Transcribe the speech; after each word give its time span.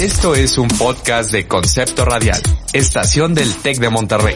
Esto 0.00 0.34
es 0.34 0.56
un 0.56 0.66
podcast 0.66 1.30
de 1.30 1.46
Concepto 1.46 2.06
Radial, 2.06 2.40
estación 2.72 3.34
del 3.34 3.54
TEC 3.56 3.80
de 3.80 3.90
Monterrey, 3.90 4.34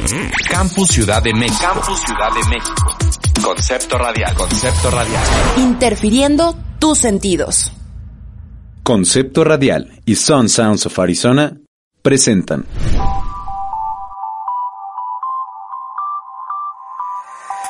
Campus 0.51 0.89
Ciudad 0.89 1.23
de 1.23 1.33
México. 1.33 1.59
Campus 1.59 2.01
Ciudad 2.01 2.31
de 2.35 2.51
México. 2.51 2.97
Concepto 3.43 3.97
Radial, 3.97 4.35
Concepto 4.35 4.91
Radial. 4.91 5.23
Interfiriendo 5.57 6.55
tus 6.79 6.99
sentidos. 6.99 7.73
Concepto 8.83 9.43
Radial 9.43 10.03
y 10.05 10.17
Sun 10.17 10.51
Sounds 10.51 10.85
of 10.85 10.99
Arizona 10.99 11.57
presentan 12.03 12.67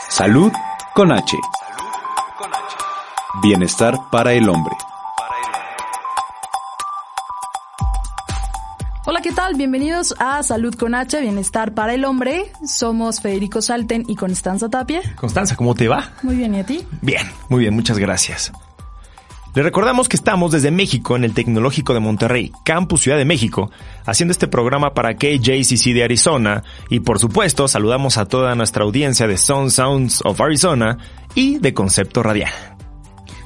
Salud 0.09 0.51
con 0.97 1.13
H. 1.13 1.37
Bienestar 3.41 3.95
para 4.11 4.33
el 4.33 4.49
hombre. 4.49 4.75
Hola, 9.07 9.21
¿qué 9.21 9.33
tal? 9.33 9.55
Bienvenidos 9.55 10.15
a 10.19 10.43
Salud 10.43 10.75
con 10.77 10.95
H, 10.95 11.21
Bienestar 11.21 11.75
para 11.75 11.93
el 11.93 12.07
Hombre. 12.07 12.51
Somos 12.67 13.21
Federico 13.21 13.61
Salten 13.61 14.03
y 14.09 14.17
Constanza 14.17 14.71
Tapia. 14.71 15.03
Constanza, 15.17 15.57
¿cómo 15.57 15.75
te 15.75 15.89
va? 15.89 16.13
Muy 16.23 16.37
bien, 16.37 16.55
¿y 16.55 16.61
a 16.61 16.65
ti? 16.65 16.87
Bien, 17.03 17.21
muy 17.51 17.61
bien, 17.61 17.75
muchas 17.75 17.99
gracias. 17.99 18.51
Le 19.55 19.63
recordamos 19.63 20.09
que 20.09 20.17
estamos 20.17 20.53
desde 20.53 20.71
México 20.71 21.17
en 21.17 21.25
el 21.25 21.35
Tecnológico 21.35 21.93
de 21.93 22.01
Monterrey, 22.01 22.51
Campus 22.65 23.03
Ciudad 23.03 23.19
de 23.19 23.27
México, 23.27 23.71
haciendo 24.07 24.33
este 24.33 24.49
programa 24.49 24.95
para 24.95 25.17
KJCC 25.17 25.93
de 25.93 26.03
Arizona 26.03 26.65
y 26.89 27.01
por 27.01 27.19
supuesto 27.19 27.69
saludamos 27.69 28.17
a 28.17 28.25
toda 28.25 28.55
nuestra 28.55 28.85
audiencia 28.85 29.27
de 29.27 29.37
Sound 29.37 29.71
Sounds 29.71 30.23
of 30.25 30.41
Arizona 30.41 30.97
y 31.35 31.59
de 31.59 31.75
Concepto 31.75 32.23
Radial. 32.23 32.74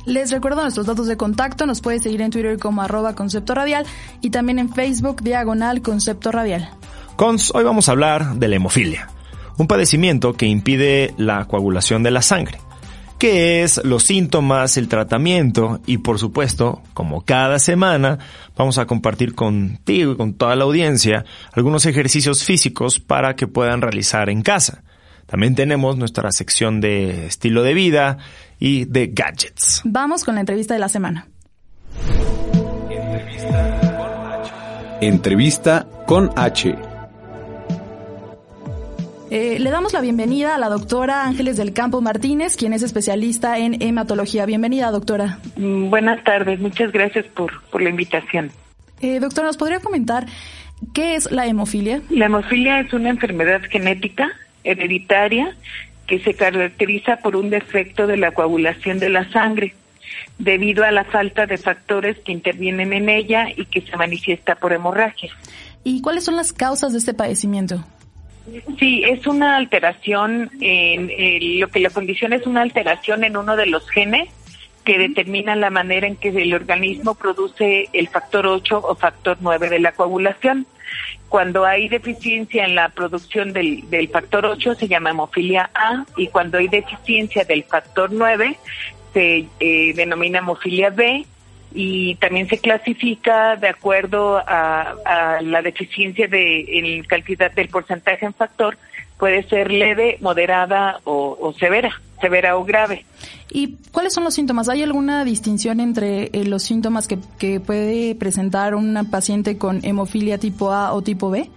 Les 0.08 0.30
recuerdo 0.30 0.62
nuestros 0.62 0.86
datos 0.86 1.06
de 1.06 1.18
contacto, 1.18 1.66
nos 1.66 1.82
puedes 1.82 2.02
seguir 2.02 2.22
en 2.22 2.30
Twitter 2.30 2.58
como 2.58 2.80
arroba 2.80 3.14
concepto 3.14 3.54
radial 3.54 3.84
y 4.22 4.30
también 4.30 4.58
en 4.58 4.72
Facebook 4.72 5.22
diagonal 5.22 5.82
concepto 5.82 6.32
radial. 6.32 6.70
Cons, 7.16 7.52
hoy 7.54 7.62
vamos 7.62 7.88
a 7.88 7.92
hablar 7.92 8.36
de 8.36 8.48
la 8.48 8.56
hemofilia, 8.56 9.10
un 9.58 9.66
padecimiento 9.66 10.32
que 10.32 10.46
impide 10.46 11.12
la 11.18 11.44
coagulación 11.44 12.02
de 12.02 12.10
la 12.10 12.22
sangre 12.22 12.58
qué 13.18 13.64
es, 13.64 13.84
los 13.84 14.04
síntomas, 14.04 14.76
el 14.76 14.88
tratamiento 14.88 15.80
y 15.86 15.98
por 15.98 16.18
supuesto, 16.18 16.82
como 16.94 17.22
cada 17.24 17.58
semana, 17.58 18.18
vamos 18.56 18.78
a 18.78 18.86
compartir 18.86 19.34
contigo 19.34 20.12
y 20.12 20.16
con 20.16 20.34
toda 20.34 20.56
la 20.56 20.64
audiencia 20.64 21.24
algunos 21.52 21.84
ejercicios 21.84 22.44
físicos 22.44 23.00
para 23.00 23.34
que 23.34 23.48
puedan 23.48 23.82
realizar 23.82 24.30
en 24.30 24.42
casa. 24.42 24.84
También 25.28 25.54
tenemos 25.54 25.98
nuestra 25.98 26.32
sección 26.32 26.80
de 26.80 27.26
estilo 27.26 27.62
de 27.62 27.74
vida 27.74 28.16
y 28.58 28.86
de 28.86 29.08
gadgets. 29.08 29.82
Vamos 29.84 30.24
con 30.24 30.36
la 30.36 30.40
entrevista 30.40 30.72
de 30.72 30.80
la 30.80 30.88
semana. 30.88 31.26
Entrevista 35.02 35.86
con 36.06 36.30
H. 36.34 36.74
Eh, 39.30 39.58
le 39.58 39.70
damos 39.70 39.92
la 39.92 40.00
bienvenida 40.00 40.54
a 40.54 40.58
la 40.58 40.70
doctora 40.70 41.24
Ángeles 41.24 41.58
del 41.58 41.74
Campo 41.74 42.00
Martínez, 42.00 42.56
quien 42.56 42.72
es 42.72 42.82
especialista 42.82 43.58
en 43.58 43.82
hematología. 43.82 44.46
Bienvenida, 44.46 44.90
doctora. 44.90 45.40
Mm, 45.56 45.90
buenas 45.90 46.24
tardes, 46.24 46.58
muchas 46.58 46.90
gracias 46.90 47.26
por, 47.26 47.52
por 47.70 47.82
la 47.82 47.90
invitación. 47.90 48.50
Eh, 49.02 49.20
doctora, 49.20 49.48
¿nos 49.48 49.58
podría 49.58 49.80
comentar 49.80 50.24
qué 50.94 51.16
es 51.16 51.30
la 51.30 51.46
hemofilia? 51.46 52.00
La 52.08 52.26
hemofilia 52.26 52.80
es 52.80 52.94
una 52.94 53.10
enfermedad 53.10 53.60
genética 53.68 54.32
hereditaria 54.64 55.56
que 56.06 56.18
se 56.20 56.34
caracteriza 56.34 57.18
por 57.18 57.36
un 57.36 57.50
defecto 57.50 58.06
de 58.06 58.16
la 58.16 58.30
coagulación 58.32 58.98
de 58.98 59.10
la 59.10 59.30
sangre 59.30 59.74
debido 60.38 60.84
a 60.84 60.90
la 60.90 61.04
falta 61.04 61.46
de 61.46 61.58
factores 61.58 62.18
que 62.20 62.32
intervienen 62.32 62.92
en 62.92 63.08
ella 63.08 63.48
y 63.54 63.66
que 63.66 63.82
se 63.82 63.96
manifiesta 63.96 64.54
por 64.54 64.72
hemorragia. 64.72 65.30
¿Y 65.84 66.00
cuáles 66.00 66.24
son 66.24 66.36
las 66.36 66.52
causas 66.52 66.92
de 66.92 66.98
este 66.98 67.14
padecimiento? 67.14 67.84
Sí, 68.78 69.02
es 69.04 69.26
una 69.26 69.56
alteración, 69.56 70.50
en, 70.60 71.60
lo 71.60 71.68
que 71.68 71.80
la 71.80 71.90
condición 71.90 72.32
es 72.32 72.46
una 72.46 72.62
alteración 72.62 73.24
en 73.24 73.36
uno 73.36 73.56
de 73.56 73.66
los 73.66 73.88
genes 73.90 74.28
que 74.84 74.98
determina 74.98 75.54
la 75.54 75.68
manera 75.68 76.06
en 76.06 76.16
que 76.16 76.30
el 76.30 76.54
organismo 76.54 77.14
produce 77.14 77.90
el 77.92 78.08
factor 78.08 78.46
8 78.46 78.80
o 78.82 78.94
factor 78.94 79.36
9 79.40 79.68
de 79.68 79.80
la 79.80 79.92
coagulación. 79.92 80.66
Cuando 81.28 81.66
hay 81.66 81.88
deficiencia 81.88 82.64
en 82.64 82.74
la 82.74 82.88
producción 82.88 83.52
del, 83.52 84.08
factor 84.12 84.46
8 84.46 84.76
se 84.76 84.88
llama 84.88 85.10
hemofilia 85.10 85.70
A 85.74 86.04
y 86.16 86.28
cuando 86.28 86.58
hay 86.58 86.68
deficiencia 86.68 87.44
del 87.44 87.64
factor 87.64 88.10
9 88.12 88.58
se 89.12 89.46
eh, 89.60 89.92
denomina 89.94 90.38
hemofilia 90.38 90.90
B 90.90 91.26
y 91.72 92.14
también 92.16 92.48
se 92.48 92.58
clasifica 92.58 93.56
de 93.56 93.68
acuerdo 93.68 94.38
a, 94.38 95.38
la 95.42 95.62
deficiencia 95.62 96.26
de 96.26 96.64
en 96.78 97.04
cantidad 97.04 97.52
del 97.52 97.68
porcentaje 97.68 98.24
en 98.24 98.34
factor 98.34 98.78
puede 99.18 99.42
ser 99.44 99.70
leve, 99.70 100.18
moderada 100.20 101.00
o, 101.04 101.54
severa, 101.58 102.00
severa 102.20 102.56
o 102.56 102.64
grave. 102.64 103.04
¿Y 103.50 103.76
cuáles 103.92 104.12
son 104.12 104.24
los 104.24 104.34
síntomas? 104.34 104.68
¿Hay 104.68 104.82
alguna 104.82 105.24
distinción 105.24 105.80
entre 105.80 106.24
eh, 106.32 106.44
los 106.44 106.62
síntomas 106.62 107.08
que, 107.08 107.18
que, 107.38 107.60
puede 107.60 108.14
presentar 108.14 108.74
una 108.74 109.04
paciente 109.04 109.56
con 109.56 109.84
hemofilia 109.84 110.38
tipo 110.38 110.72
A 110.72 110.92
o 110.92 111.02
tipo 111.02 111.30
B? 111.30 111.48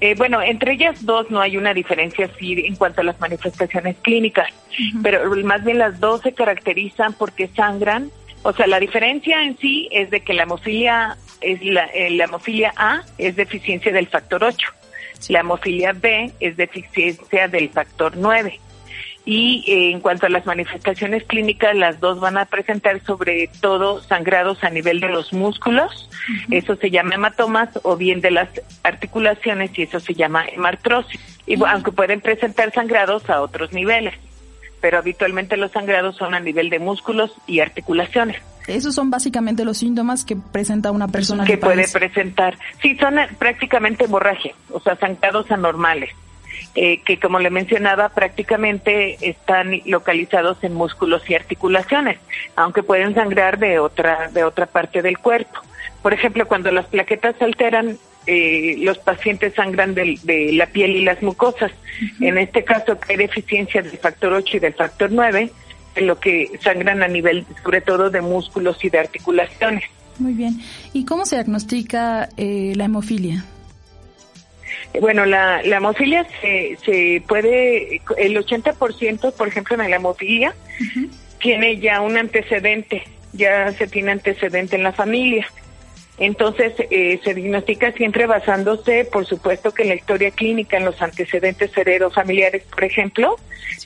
Eh, 0.00 0.14
bueno, 0.16 0.42
entre 0.42 0.74
ellas 0.74 1.04
dos 1.04 1.30
no 1.30 1.40
hay 1.40 1.56
una 1.56 1.72
diferencia 1.72 2.26
así 2.26 2.52
en 2.66 2.76
cuanto 2.76 3.00
a 3.00 3.04
las 3.04 3.18
manifestaciones 3.18 3.96
clínicas, 4.02 4.48
pero 5.02 5.34
más 5.42 5.64
bien 5.64 5.78
las 5.78 5.98
dos 5.98 6.20
se 6.20 6.32
caracterizan 6.32 7.14
porque 7.14 7.48
sangran 7.48 8.10
o 8.46 8.52
sea, 8.52 8.68
la 8.68 8.78
diferencia 8.78 9.42
en 9.42 9.58
sí 9.58 9.88
es 9.90 10.08
de 10.10 10.20
que 10.20 10.32
la 10.32 10.44
hemofilia 10.44 11.16
es 11.40 11.60
la, 11.64 11.86
eh, 11.86 12.10
la 12.10 12.24
hemofilia 12.26 12.72
A 12.76 13.02
es 13.18 13.34
deficiencia 13.34 13.90
del 13.90 14.06
factor 14.06 14.44
8, 14.44 14.68
la 15.28 15.40
hemofilia 15.40 15.92
B 15.92 16.32
es 16.40 16.56
deficiencia 16.56 17.48
del 17.48 17.70
factor 17.70 18.16
9. 18.16 18.60
Y 19.24 19.64
eh, 19.66 19.90
en 19.90 20.00
cuanto 20.00 20.26
a 20.26 20.28
las 20.28 20.46
manifestaciones 20.46 21.24
clínicas, 21.24 21.74
las 21.74 21.98
dos 21.98 22.20
van 22.20 22.38
a 22.38 22.44
presentar 22.44 23.02
sobre 23.04 23.50
todo 23.60 24.00
sangrados 24.00 24.62
a 24.62 24.70
nivel 24.70 25.00
de 25.00 25.08
los 25.08 25.32
músculos, 25.32 26.08
eso 26.50 26.76
se 26.76 26.90
llama 26.90 27.16
hematomas, 27.16 27.70
o 27.82 27.96
bien 27.96 28.20
de 28.20 28.30
las 28.30 28.48
articulaciones, 28.84 29.76
y 29.76 29.82
eso 29.82 29.98
se 29.98 30.14
llama 30.14 30.46
hemartrosis. 30.46 31.20
Y 31.44 31.60
aunque 31.64 31.90
pueden 31.90 32.20
presentar 32.20 32.72
sangrados 32.72 33.28
a 33.28 33.42
otros 33.42 33.72
niveles 33.72 34.14
pero 34.80 34.98
habitualmente 34.98 35.56
los 35.56 35.72
sangrados 35.72 36.14
son 36.14 36.34
a 36.34 36.38
nivel 36.38 36.70
de 36.70 36.78
músculos 36.78 37.32
y 37.46 37.58
articulaciones. 37.58 38.40
Esos 38.66 38.94
son 38.94 39.10
básicamente 39.10 39.64
los 39.64 39.78
síntomas 39.78 40.24
que 40.24 40.36
presenta 40.36 40.90
una 40.90 41.08
persona 41.08 41.44
que, 41.44 41.58
puede 41.58 41.86
presentar. 41.88 42.58
Sí, 42.82 42.96
son 42.96 43.18
eh, 43.18 43.28
prácticamente 43.38 44.04
hemorragia, 44.04 44.54
o 44.70 44.80
sea, 44.80 44.96
sangrados 44.96 45.50
anormales. 45.50 46.10
Eh, 46.74 47.00
que 47.04 47.18
como 47.18 47.38
le 47.38 47.48
mencionaba 47.48 48.10
prácticamente 48.10 49.16
están 49.26 49.80
localizados 49.86 50.62
en 50.62 50.74
músculos 50.74 51.22
y 51.28 51.34
articulaciones, 51.34 52.18
aunque 52.54 52.82
pueden 52.82 53.14
sangrar 53.14 53.58
de 53.58 53.78
otra 53.78 54.28
de 54.28 54.44
otra 54.44 54.66
parte 54.66 55.00
del 55.00 55.18
cuerpo. 55.18 55.60
Por 56.02 56.12
ejemplo, 56.12 56.46
cuando 56.46 56.70
las 56.70 56.86
plaquetas 56.86 57.34
se 57.38 57.44
alteran, 57.44 57.98
eh, 58.26 58.76
los 58.80 58.98
pacientes 58.98 59.54
sangran 59.54 59.94
de, 59.94 60.18
la 60.52 60.66
piel 60.66 60.96
y 60.96 61.04
las 61.04 61.22
mucosas. 61.22 61.72
En 62.20 62.38
este 62.38 62.64
caso, 62.64 62.98
que 62.98 63.12
hay 63.12 63.18
deficiencia 63.18 63.82
del 63.82 63.98
factor 63.98 64.32
8 64.32 64.56
y 64.56 64.60
del 64.60 64.74
factor 64.74 65.10
9, 65.12 65.40
en 65.40 65.50
lo 65.96 66.18
que 66.18 66.50
sangran 66.62 67.02
a 67.02 67.08
nivel, 67.08 67.46
sobre 67.62 67.80
todo, 67.80 68.10
de 68.10 68.20
músculos 68.20 68.84
y 68.84 68.90
de 68.90 68.98
articulaciones. 68.98 69.84
Muy 70.18 70.32
bien. 70.32 70.60
¿Y 70.92 71.04
cómo 71.04 71.26
se 71.26 71.36
diagnostica 71.36 72.28
eh, 72.36 72.72
la 72.76 72.84
hemofilia? 72.84 73.44
Bueno, 75.00 75.26
la, 75.26 75.60
hemofilia 75.60 76.26
se, 76.40 76.78
se 76.84 77.22
puede, 77.26 78.00
el 78.16 78.36
80%, 78.36 79.32
por 79.32 79.48
ejemplo, 79.48 79.80
en 79.80 79.90
la 79.90 79.96
hemofilia, 79.96 80.54
tiene 81.38 81.78
ya 81.78 82.00
un 82.00 82.16
antecedente, 82.16 83.02
ya 83.32 83.72
se 83.72 83.86
tiene 83.86 84.12
antecedente 84.12 84.76
en 84.76 84.82
la 84.82 84.92
familia 84.92 85.46
Entonces, 86.18 86.72
eh, 86.90 87.20
se 87.22 87.34
diagnostica 87.34 87.92
siempre 87.92 88.26
basándose, 88.26 89.04
por 89.04 89.26
supuesto, 89.26 89.72
que 89.72 89.82
en 89.82 89.90
la 89.90 89.96
historia 89.96 90.30
clínica, 90.30 90.78
en 90.78 90.86
los 90.86 91.00
antecedentes 91.02 91.72
familiares, 92.14 92.62
por 92.64 92.84
ejemplo, 92.84 93.36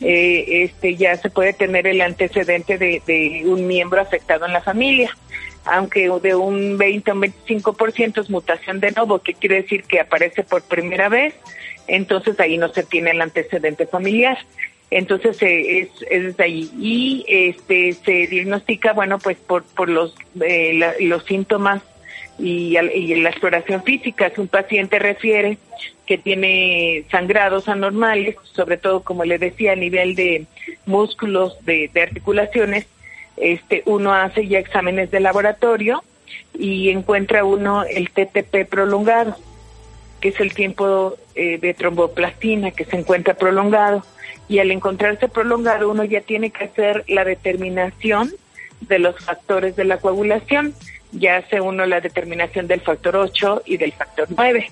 eh, 0.00 0.62
este 0.64 0.94
ya 0.96 1.16
se 1.16 1.28
puede 1.28 1.52
tener 1.52 1.88
el 1.88 2.00
antecedente 2.00 2.78
de, 2.78 3.02
de, 3.04 3.42
un 3.46 3.66
miembro 3.66 4.00
afectado 4.00 4.46
en 4.46 4.52
la 4.52 4.60
familia, 4.60 5.10
aunque 5.64 6.08
de 6.22 6.34
un 6.36 6.78
20 6.78 7.10
o 7.10 7.14
un 7.14 7.22
25% 7.22 8.20
es 8.20 8.30
mutación 8.30 8.78
de 8.78 8.92
nuevo, 8.92 9.18
que 9.18 9.34
quiere 9.34 9.62
decir 9.62 9.82
que 9.82 9.98
aparece 9.98 10.44
por 10.44 10.62
primera 10.62 11.08
vez, 11.08 11.34
entonces 11.88 12.38
ahí 12.38 12.58
no 12.58 12.68
se 12.68 12.84
tiene 12.84 13.10
el 13.10 13.20
antecedente 13.20 13.86
familiar. 13.86 14.38
Entonces 14.92 15.40
eh, 15.42 15.80
es, 15.80 15.88
es 16.10 16.36
de 16.36 16.44
ahí. 16.44 16.70
Y 16.78 17.24
este 17.28 17.92
se 17.92 18.26
diagnostica, 18.28 18.92
bueno, 18.92 19.18
pues 19.18 19.36
por, 19.36 19.64
por 19.64 19.88
los, 19.88 20.14
eh, 20.40 20.80
los 21.00 21.24
síntomas 21.24 21.82
y, 22.40 22.76
y 22.76 23.14
la 23.20 23.30
exploración 23.30 23.82
física. 23.82 24.30
Si 24.34 24.40
un 24.40 24.48
paciente 24.48 24.98
refiere 24.98 25.58
que 26.06 26.18
tiene 26.18 27.04
sangrados 27.10 27.68
anormales, 27.68 28.36
sobre 28.52 28.76
todo, 28.76 29.02
como 29.02 29.24
le 29.24 29.38
decía, 29.38 29.72
a 29.72 29.76
nivel 29.76 30.14
de 30.14 30.46
músculos, 30.86 31.56
de, 31.64 31.90
articulaciones, 32.02 32.86
este, 33.36 33.82
uno 33.86 34.12
hace 34.12 34.48
ya 34.48 34.58
exámenes 34.58 35.10
de 35.10 35.20
laboratorio 35.20 36.02
y 36.58 36.90
encuentra 36.90 37.44
uno 37.44 37.84
el 37.84 38.10
TTP 38.10 38.68
prolongado, 38.68 39.36
que 40.20 40.30
es 40.30 40.40
el 40.40 40.52
tiempo 40.52 41.16
eh, 41.34 41.58
de 41.58 41.74
tromboplastina 41.74 42.72
que 42.72 42.84
se 42.84 42.96
encuentra 42.96 43.34
prolongado. 43.34 44.04
Y 44.48 44.58
al 44.58 44.72
encontrarse 44.72 45.28
prolongado, 45.28 45.88
uno 45.88 46.02
ya 46.02 46.22
tiene 46.22 46.50
que 46.50 46.64
hacer 46.64 47.04
la 47.06 47.24
determinación 47.24 48.32
de 48.80 48.98
los 48.98 49.16
factores 49.24 49.76
de 49.76 49.84
la 49.84 49.98
coagulación 49.98 50.74
ya 51.12 51.38
hace 51.38 51.60
uno 51.60 51.86
la 51.86 52.00
determinación 52.00 52.66
del 52.66 52.80
factor 52.80 53.16
8 53.16 53.62
y 53.66 53.76
del 53.76 53.92
factor 53.92 54.28
9. 54.36 54.70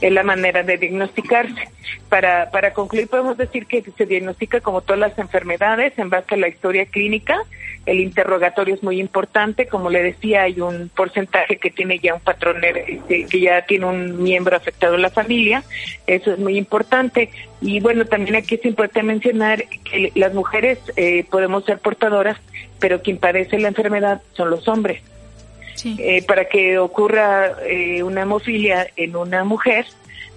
Es 0.00 0.12
la 0.12 0.22
manera 0.22 0.62
de 0.62 0.78
diagnosticarse. 0.78 1.68
Para, 2.08 2.50
para 2.50 2.72
concluir, 2.72 3.06
podemos 3.08 3.36
decir 3.36 3.66
que 3.66 3.82
se 3.82 4.06
diagnostica 4.06 4.60
como 4.60 4.80
todas 4.80 4.98
las 4.98 5.18
enfermedades 5.18 5.98
en 5.98 6.08
base 6.08 6.34
a 6.34 6.38
la 6.38 6.48
historia 6.48 6.86
clínica. 6.86 7.38
El 7.84 8.00
interrogatorio 8.00 8.74
es 8.74 8.82
muy 8.82 8.98
importante. 8.98 9.66
Como 9.66 9.90
le 9.90 10.02
decía, 10.02 10.42
hay 10.42 10.60
un 10.60 10.88
porcentaje 10.88 11.58
que 11.58 11.70
tiene 11.70 11.98
ya 11.98 12.14
un 12.14 12.20
patrón, 12.20 12.62
este, 12.64 13.26
que 13.26 13.40
ya 13.40 13.66
tiene 13.66 13.86
un 13.86 14.22
miembro 14.22 14.56
afectado 14.56 14.94
en 14.94 15.02
la 15.02 15.10
familia. 15.10 15.64
Eso 16.06 16.32
es 16.32 16.38
muy 16.38 16.56
importante. 16.56 17.30
Y 17.60 17.80
bueno, 17.80 18.06
también 18.06 18.36
aquí 18.36 18.54
es 18.54 18.64
importante 18.64 19.02
mencionar 19.02 19.64
que 19.84 20.12
las 20.14 20.32
mujeres 20.32 20.78
eh, 20.96 21.26
podemos 21.30 21.64
ser 21.66 21.78
portadoras, 21.78 22.38
pero 22.78 23.02
quien 23.02 23.18
padece 23.18 23.58
la 23.58 23.68
enfermedad 23.68 24.22
son 24.32 24.48
los 24.48 24.66
hombres. 24.66 25.02
Eh, 25.84 26.22
para 26.26 26.46
que 26.46 26.78
ocurra 26.78 27.54
eh, 27.66 28.02
una 28.02 28.22
hemofilia 28.22 28.88
en 28.96 29.16
una 29.16 29.44
mujer, 29.44 29.86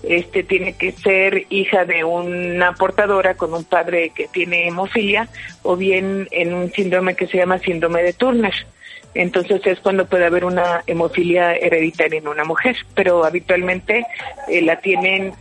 este 0.04 0.44
tiene 0.44 0.74
que 0.74 0.92
ser 0.92 1.46
hija 1.50 1.86
de 1.86 2.04
una 2.04 2.74
portadora 2.74 3.36
con 3.36 3.54
un 3.54 3.64
padre 3.64 4.10
que 4.10 4.28
tiene 4.28 4.68
hemofilia 4.68 5.30
o 5.64 5.76
bien 5.76 6.28
en 6.32 6.54
un 6.54 6.72
síndrome 6.72 7.16
que 7.16 7.28
se 7.28 7.38
llama 7.38 7.60
síndrome 7.60 8.04
de 8.04 8.14
Turner. 8.14 8.54
Entonces 9.14 9.62
es 9.66 9.80
cuando 9.80 10.06
puede 10.06 10.26
haber 10.26 10.44
una 10.44 10.84
hemofilia 10.88 11.56
hereditaria 11.56 12.20
en 12.20 12.28
una 12.28 12.44
mujer, 12.44 12.76
pero 12.96 13.24
habitualmente 13.24 14.06
eh, 14.48 14.62
la 14.62 14.80
tienen, 14.80 15.34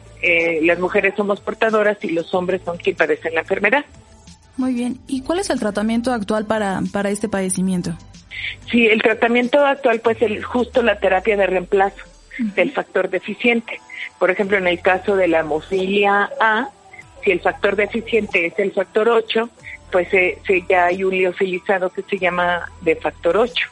las 0.62 0.78
mujeres 0.78 1.14
somos 1.16 1.40
portadoras 1.40 1.98
y 2.02 2.10
los 2.10 2.32
hombres 2.32 2.60
son 2.64 2.76
quienes 2.76 2.98
padecen 2.98 3.34
la 3.34 3.40
enfermedad. 3.40 3.84
Muy 4.56 4.74
bien. 4.74 5.00
¿Y 5.06 5.22
cuál 5.22 5.38
es 5.38 5.50
el 5.50 5.58
tratamiento 5.58 6.12
actual 6.12 6.46
para, 6.46 6.80
para 6.92 7.10
este 7.10 7.28
padecimiento? 7.28 7.96
Sí, 8.70 8.86
el 8.86 9.02
tratamiento 9.02 9.64
actual 9.64 10.00
pues 10.00 10.20
es 10.22 10.44
justo 10.44 10.82
la 10.82 10.98
terapia 10.98 11.36
de 11.36 11.46
reemplazo 11.46 12.02
del 12.54 12.72
factor 12.72 13.10
deficiente. 13.10 13.80
Por 14.18 14.30
ejemplo, 14.30 14.56
en 14.56 14.66
el 14.66 14.80
caso 14.80 15.16
de 15.16 15.28
la 15.28 15.40
hemofilia 15.40 16.30
A, 16.40 16.70
si 17.22 17.30
el 17.30 17.40
factor 17.40 17.76
deficiente 17.76 18.46
es 18.46 18.58
el 18.58 18.72
factor 18.72 19.08
8, 19.08 19.48
pues 19.90 20.08
se, 20.08 20.40
ya 20.68 20.86
hay 20.86 21.04
un 21.04 21.10
liofilizado 21.10 21.90
que 21.90 22.02
se 22.02 22.18
llama 22.18 22.70
de 22.80 22.96
factor 22.96 23.36
8. 23.36 23.68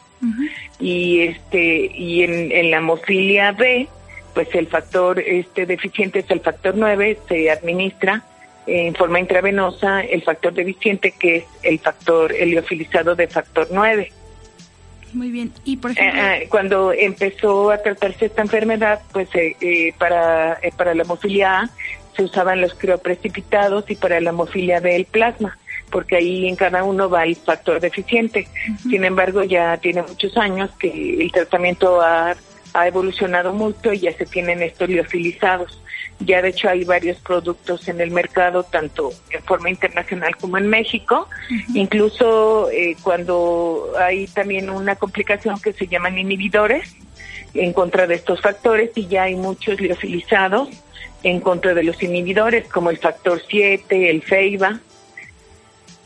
Y 0.78 1.22
este 1.22 1.90
y 1.94 2.22
en, 2.24 2.52
en 2.52 2.70
la 2.70 2.76
hemofilia 2.76 3.52
B, 3.52 3.88
pues 4.34 4.48
el 4.54 4.66
factor 4.66 5.18
este 5.18 5.64
deficiente 5.64 6.18
es 6.18 6.30
el 6.30 6.40
factor 6.40 6.74
9, 6.76 7.18
se 7.26 7.50
administra 7.50 8.22
en 8.66 8.94
forma 8.94 9.18
intravenosa 9.18 10.02
el 10.02 10.22
factor 10.22 10.52
deficiente 10.52 11.12
que 11.12 11.36
es 11.36 11.44
el 11.62 11.78
factor 11.78 12.32
el 12.32 12.50
liofilizado 12.50 13.14
de 13.14 13.28
factor 13.28 13.68
9. 13.70 14.12
Muy 15.12 15.30
bien. 15.30 15.52
Y 15.64 15.76
por 15.76 15.92
ejemplo, 15.92 16.20
eh, 16.20 16.42
eh, 16.42 16.48
cuando 16.48 16.92
empezó 16.92 17.70
a 17.70 17.78
tratarse 17.78 18.26
esta 18.26 18.42
enfermedad, 18.42 19.00
pues 19.12 19.28
eh, 19.34 19.92
para 19.98 20.58
para 20.76 20.94
la 20.94 21.02
hemofilia 21.02 21.60
A 21.60 21.70
se 22.16 22.24
usaban 22.24 22.60
los 22.60 22.74
crioprecipitados 22.74 23.90
y 23.90 23.96
para 23.96 24.20
la 24.20 24.30
hemofilia 24.30 24.80
B 24.80 24.94
el 24.96 25.04
plasma, 25.04 25.58
porque 25.90 26.16
ahí 26.16 26.48
en 26.48 26.56
cada 26.56 26.84
uno 26.84 27.08
va 27.08 27.24
el 27.24 27.36
factor 27.36 27.80
deficiente. 27.80 28.48
Sin 28.82 29.04
embargo, 29.04 29.42
ya 29.42 29.76
tiene 29.78 30.02
muchos 30.02 30.36
años 30.36 30.70
que 30.78 31.22
el 31.22 31.32
tratamiento 31.32 32.00
ha, 32.00 32.34
ha 32.74 32.86
evolucionado 32.86 33.52
mucho 33.52 33.92
y 33.92 34.00
ya 34.00 34.12
se 34.12 34.26
tienen 34.26 34.62
estos 34.62 34.88
liofilizados. 34.88 35.80
Ya 36.20 36.42
de 36.42 36.48
hecho 36.50 36.68
hay 36.68 36.84
varios 36.84 37.18
productos 37.18 37.88
en 37.88 38.00
el 38.00 38.10
mercado, 38.10 38.62
tanto 38.62 39.10
en 39.30 39.42
forma 39.42 39.70
internacional 39.70 40.36
como 40.36 40.58
en 40.58 40.68
México. 40.68 41.28
Incluso 41.74 42.70
eh, 42.70 42.96
cuando 43.02 43.92
hay 43.98 44.26
también 44.26 44.68
una 44.68 44.96
complicación 44.96 45.58
que 45.60 45.72
se 45.72 45.86
llaman 45.86 46.18
inhibidores 46.18 46.94
en 47.54 47.72
contra 47.72 48.06
de 48.06 48.16
estos 48.16 48.40
factores 48.40 48.90
y 48.94 49.06
ya 49.06 49.24
hay 49.24 49.34
muchos 49.34 49.80
liofilizados 49.80 50.68
en 51.22 51.40
contra 51.40 51.74
de 51.74 51.82
los 51.82 52.02
inhibidores 52.02 52.68
como 52.68 52.90
el 52.90 52.98
factor 52.98 53.40
7, 53.48 54.10
el 54.10 54.22
FEIBA. 54.22 54.80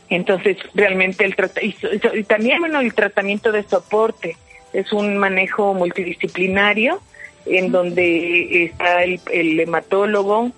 Entonces, 0.09 0.57
realmente 0.73 1.25
el 1.25 1.35
y, 1.61 2.23
también 2.23 2.59
bueno, 2.59 2.79
el 2.79 2.93
tratamiento 2.93 3.51
de 3.51 3.63
soporte 3.63 4.37
es 4.71 4.91
un 4.93 5.17
manejo 5.17 5.73
multidisciplinario 5.73 7.01
en 7.45 7.71
donde 7.71 8.65
está 8.65 9.03
el, 9.03 9.59
hematólogo, 9.59 10.51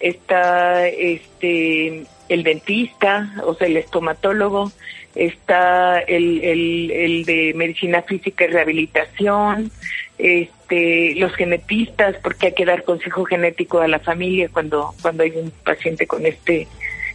está 0.00 0.88
este 0.88 2.04
el 2.28 2.42
dentista, 2.42 3.34
o 3.44 3.54
sea, 3.54 3.66
el 3.66 3.76
estomatólogo, 3.76 4.72
está 5.14 6.00
el, 6.00 6.42
el, 6.42 7.24
de 7.24 7.52
medicina 7.54 8.02
física 8.02 8.44
y 8.44 8.48
rehabilitación, 8.48 9.70
este, 10.18 11.14
los 11.16 11.34
genetistas, 11.34 12.16
porque 12.22 12.46
hay 12.46 12.52
que 12.54 12.64
dar 12.64 12.84
consejo 12.84 13.24
genético 13.24 13.80
a 13.80 13.88
la 13.88 13.98
familia 13.98 14.48
cuando, 14.50 14.94
cuando 15.02 15.22
hay 15.22 15.32
un 15.32 15.50
paciente 15.50 16.06
con 16.06 16.24
este, 16.24 16.66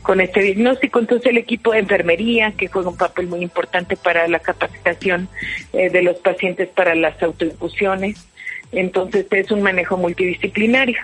con 0.01 0.21
este 0.21 0.41
diagnóstico. 0.41 0.99
Entonces 0.99 1.27
el 1.31 1.37
equipo 1.37 1.71
de 1.71 1.79
enfermería, 1.79 2.53
que 2.53 2.67
juega 2.67 2.89
un 2.89 2.97
papel 2.97 3.27
muy 3.27 3.41
importante 3.41 3.95
para 3.97 4.27
la 4.27 4.39
capacitación 4.39 5.27
eh, 5.73 5.89
de 5.89 6.01
los 6.01 6.17
pacientes 6.17 6.67
para 6.69 6.95
las 6.95 7.21
autoinfusiones, 7.21 8.27
entonces 8.71 9.25
es 9.31 9.51
un 9.51 9.61
manejo 9.61 9.97
multidisciplinario. 9.97 10.97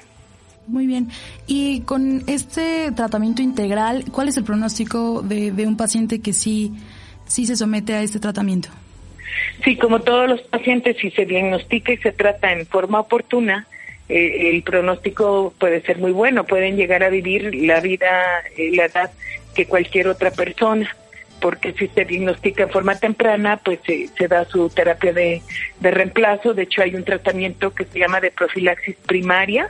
Muy 0.68 0.88
bien. 0.88 1.10
Y 1.48 1.82
con 1.82 2.24
este 2.28 2.92
tratamiento 2.96 3.42
integral, 3.42 4.06
¿cuál 4.12 4.30
es 4.30 4.38
el 4.38 4.44
pronóstico 4.44 5.22
de, 5.22 5.51
un 5.66 5.78
paciente 5.78 6.22
que 6.22 6.34
sí, 6.34 6.74
sí 7.25 7.46
se 7.46 7.56
somete 7.56 7.94
a 7.94 8.01
este 8.01 8.20
tratamiento? 8.20 8.70
Sí, 9.63 9.78
como 9.78 10.01
todos 10.01 10.28
los 10.28 10.42
pacientes, 10.42 10.98
si 10.98 11.12
se 11.12 11.25
diagnostica 11.25 11.94
y 11.94 11.98
se 11.98 12.12
trata 12.12 12.51
en 12.51 12.66
forma 12.66 13.00
oportuna, 13.00 13.68
eh, 14.10 14.50
el 14.50 14.63
pronóstico 14.63 15.54
puede 15.60 15.82
ser 15.82 16.00
muy 16.00 16.12
bueno. 16.12 16.46
Pueden 16.46 16.78
llegar 16.78 17.04
a 17.04 17.10
vivir 17.10 17.54
la 17.54 17.80
vida, 17.80 18.08
eh, 18.58 18.72
la 18.74 18.86
edad 18.86 19.12
que 19.54 19.68
cualquier 19.68 20.08
otra 20.08 20.32
persona 20.32 20.96
porque 21.39 21.74
si 21.74 21.88
se 21.89 22.06
diagnostica 22.06 22.63
en 22.63 22.70
forma 22.70 22.96
temprana, 22.96 23.58
pues 23.58 23.80
se 23.86 24.27
da 24.27 24.46
su 24.46 24.70
terapia 24.70 25.13
de, 25.13 25.42
reemplazo. 25.82 26.54
De 26.54 26.63
hecho, 26.63 26.82
hay 26.82 26.96
un 26.96 27.04
tratamiento 27.04 27.74
que 27.74 27.86
se 27.86 28.00
llama 28.00 28.22
de 28.22 28.32
profilaxis 28.32 28.96
primaria, 29.06 29.70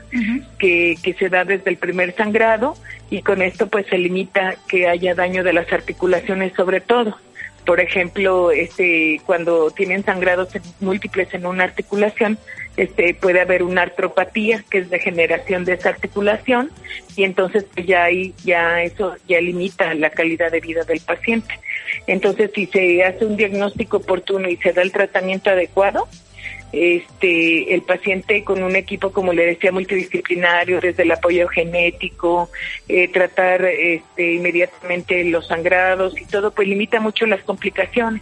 que, 0.57 0.95
que 1.01 1.13
se 1.13 1.29
da 1.29 1.43
desde 1.43 1.69
el 1.69 1.77
primer 1.77 2.15
sangrado 2.15 2.75
y 3.09 3.21
con 3.21 3.41
esto 3.41 3.67
pues 3.67 3.85
se 3.87 3.97
limita 3.97 4.55
que 4.67 4.87
haya 4.87 5.13
daño 5.13 5.43
de 5.43 5.53
las 5.53 5.71
articulaciones 5.71 6.53
sobre 6.53 6.81
todo. 6.81 7.17
Por 7.65 7.79
ejemplo, 7.79 8.51
este, 8.51 9.19
cuando 9.25 9.71
tienen 9.71 10.03
sangrados 10.03 10.49
múltiples 10.79 11.33
en 11.33 11.45
una 11.45 11.63
articulación, 11.63 12.37
este, 12.77 13.13
puede 13.13 13.39
haber 13.41 13.63
una 13.63 13.83
artropatía, 13.83 14.63
que 14.69 14.79
es 14.79 14.89
degeneración 14.89 15.63
de 15.65 15.73
esa 15.73 15.89
articulación, 15.89 16.71
y 17.15 17.23
entonces 17.23 17.65
pues, 17.73 17.85
ya 17.87 18.03
ahí, 18.03 18.33
ya 18.43 18.81
eso 18.83 19.15
ya 19.27 19.39
limita 19.39 19.93
la 19.93 20.09
calidad 20.09 20.51
de 20.51 20.59
vida 20.59 20.83
del 20.83 20.99
paciente. 20.99 21.59
Entonces, 22.07 22.51
si 22.53 22.65
se 22.67 23.03
hace 23.03 23.25
un 23.25 23.37
diagnóstico 23.37 23.97
oportuno 23.97 24.49
y 24.49 24.57
se 24.57 24.73
da 24.73 24.81
el 24.81 24.91
tratamiento 24.91 25.49
adecuado, 25.49 26.07
este, 26.71 27.73
el 27.73 27.81
paciente 27.83 28.43
con 28.43 28.61
un 28.63 28.75
equipo, 28.75 29.11
como 29.11 29.33
le 29.33 29.45
decía, 29.45 29.71
multidisciplinario, 29.71 30.81
desde 30.81 31.03
el 31.03 31.11
apoyo 31.11 31.47
genético, 31.47 32.49
eh, 32.87 33.07
tratar 33.07 33.65
este, 33.65 34.33
inmediatamente 34.33 35.23
los 35.25 35.47
sangrados 35.47 36.19
y 36.19 36.25
todo, 36.25 36.51
pues 36.51 36.67
limita 36.67 36.99
mucho 36.99 37.25
las 37.25 37.41
complicaciones. 37.43 38.21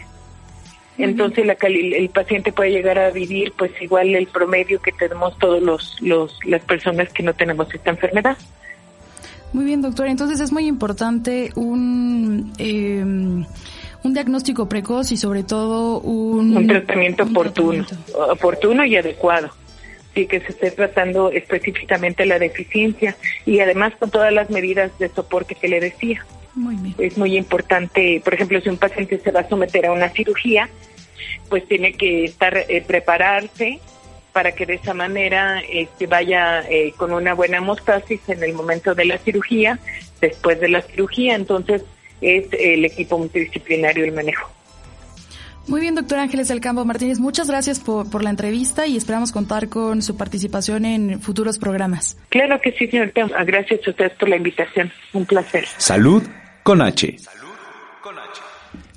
Entonces 0.98 1.46
la 1.46 1.54
el 1.54 2.10
paciente 2.10 2.52
puede 2.52 2.72
llegar 2.72 3.00
a 3.00 3.10
vivir 3.10 3.52
pues 3.58 3.72
igual 3.82 4.14
el 4.14 4.28
promedio 4.28 4.80
que 4.80 4.92
tenemos 4.92 5.38
todos 5.40 5.62
los, 5.62 6.00
los 6.02 6.38
las 6.46 6.64
personas 6.64 7.10
que 7.12 7.24
no 7.24 7.34
tenemos 7.34 7.74
esta 7.74 7.90
enfermedad. 7.90 8.38
Muy 9.54 9.66
bien, 9.66 9.82
doctor. 9.82 10.08
Entonces 10.08 10.40
es 10.40 10.52
muy 10.52 10.68
importante 10.68 11.52
un 11.56 12.54
eh, 12.60 13.46
un 14.04 14.14
diagnóstico 14.14 14.68
precoz 14.68 15.12
y 15.12 15.18
sobre 15.18 15.44
todo 15.44 16.00
un, 16.00 16.56
un 16.56 16.68
tratamiento 16.68 17.24
oportuno, 17.24 17.86
oportuno 18.30 18.86
y 18.86 18.98
adecuado. 18.98 19.50
Sí, 20.14 20.28
que 20.28 20.42
se 20.42 20.50
esté 20.50 20.70
tratando 20.70 21.32
específicamente 21.32 22.28
la 22.28 22.38
deficiencia 22.38 23.16
y 23.48 23.60
además 23.62 23.94
con 23.98 24.12
todas 24.12 24.32
las 24.32 24.52
medidas 24.52 24.92
de 25.00 25.10
soporte 25.10 25.56
que 25.56 25.68
le 25.68 25.80
decía. 25.80 26.24
Es 27.00 27.18
muy 27.18 27.36
importante, 27.36 28.22
por 28.24 28.36
ejemplo, 28.36 28.62
si 28.62 28.70
un 28.70 28.78
paciente 28.78 29.20
se 29.20 29.32
va 29.32 29.40
a 29.40 29.50
someter 29.50 29.88
a 29.88 29.92
una 29.92 30.10
cirugía, 30.10 30.70
pues 31.50 31.68
tiene 31.68 31.94
que 31.94 32.26
estar 32.26 32.56
eh, 32.56 32.84
prepararse 32.86 33.80
para 34.34 34.52
que 34.52 34.68
de 34.68 34.76
esa 34.76 34.94
manera 34.94 35.62
este, 35.68 36.06
vaya 36.06 36.62
eh, 36.70 36.94
con 36.96 37.12
una 37.12 37.34
buena 37.34 37.58
hemostasis 37.58 38.22
en 38.28 38.44
el 38.44 38.54
momento 38.54 38.94
de 38.94 39.06
la 39.06 39.18
cirugía, 39.18 39.80
después 40.22 40.60
de 40.60 40.70
la 40.70 40.82
cirugía, 40.82 41.34
entonces 41.34 41.84
es 42.24 42.48
el 42.52 42.86
equipo 42.86 43.18
multidisciplinario 43.18 44.06
el 44.06 44.12
manejo. 44.12 44.50
Muy 45.68 45.80
bien, 45.80 45.96
doctor 45.96 46.20
Ángeles 46.20 46.50
del 46.50 46.60
Campo 46.60 46.84
Martínez, 46.84 47.20
muchas 47.20 47.48
gracias 47.48 47.80
por, 47.80 48.10
por, 48.10 48.22
la 48.22 48.30
entrevista 48.30 48.86
y 48.86 48.98
esperamos 48.98 49.32
contar 49.32 49.70
con 49.70 50.02
su 50.02 50.18
participación 50.18 50.84
en 50.84 51.22
futuros 51.22 51.58
programas. 51.58 52.18
Claro 52.30 52.60
que 52.62 52.74
sí, 52.74 52.88
señor. 52.88 53.14
Gracias 53.14 53.80
a 53.88 53.90
ustedes 53.90 54.12
por 54.14 54.28
la 54.28 54.36
invitación. 54.36 54.92
Un 55.14 55.26
placer. 55.26 55.66
Salud 55.78 56.22
con 56.64 56.82
H. 56.82 57.16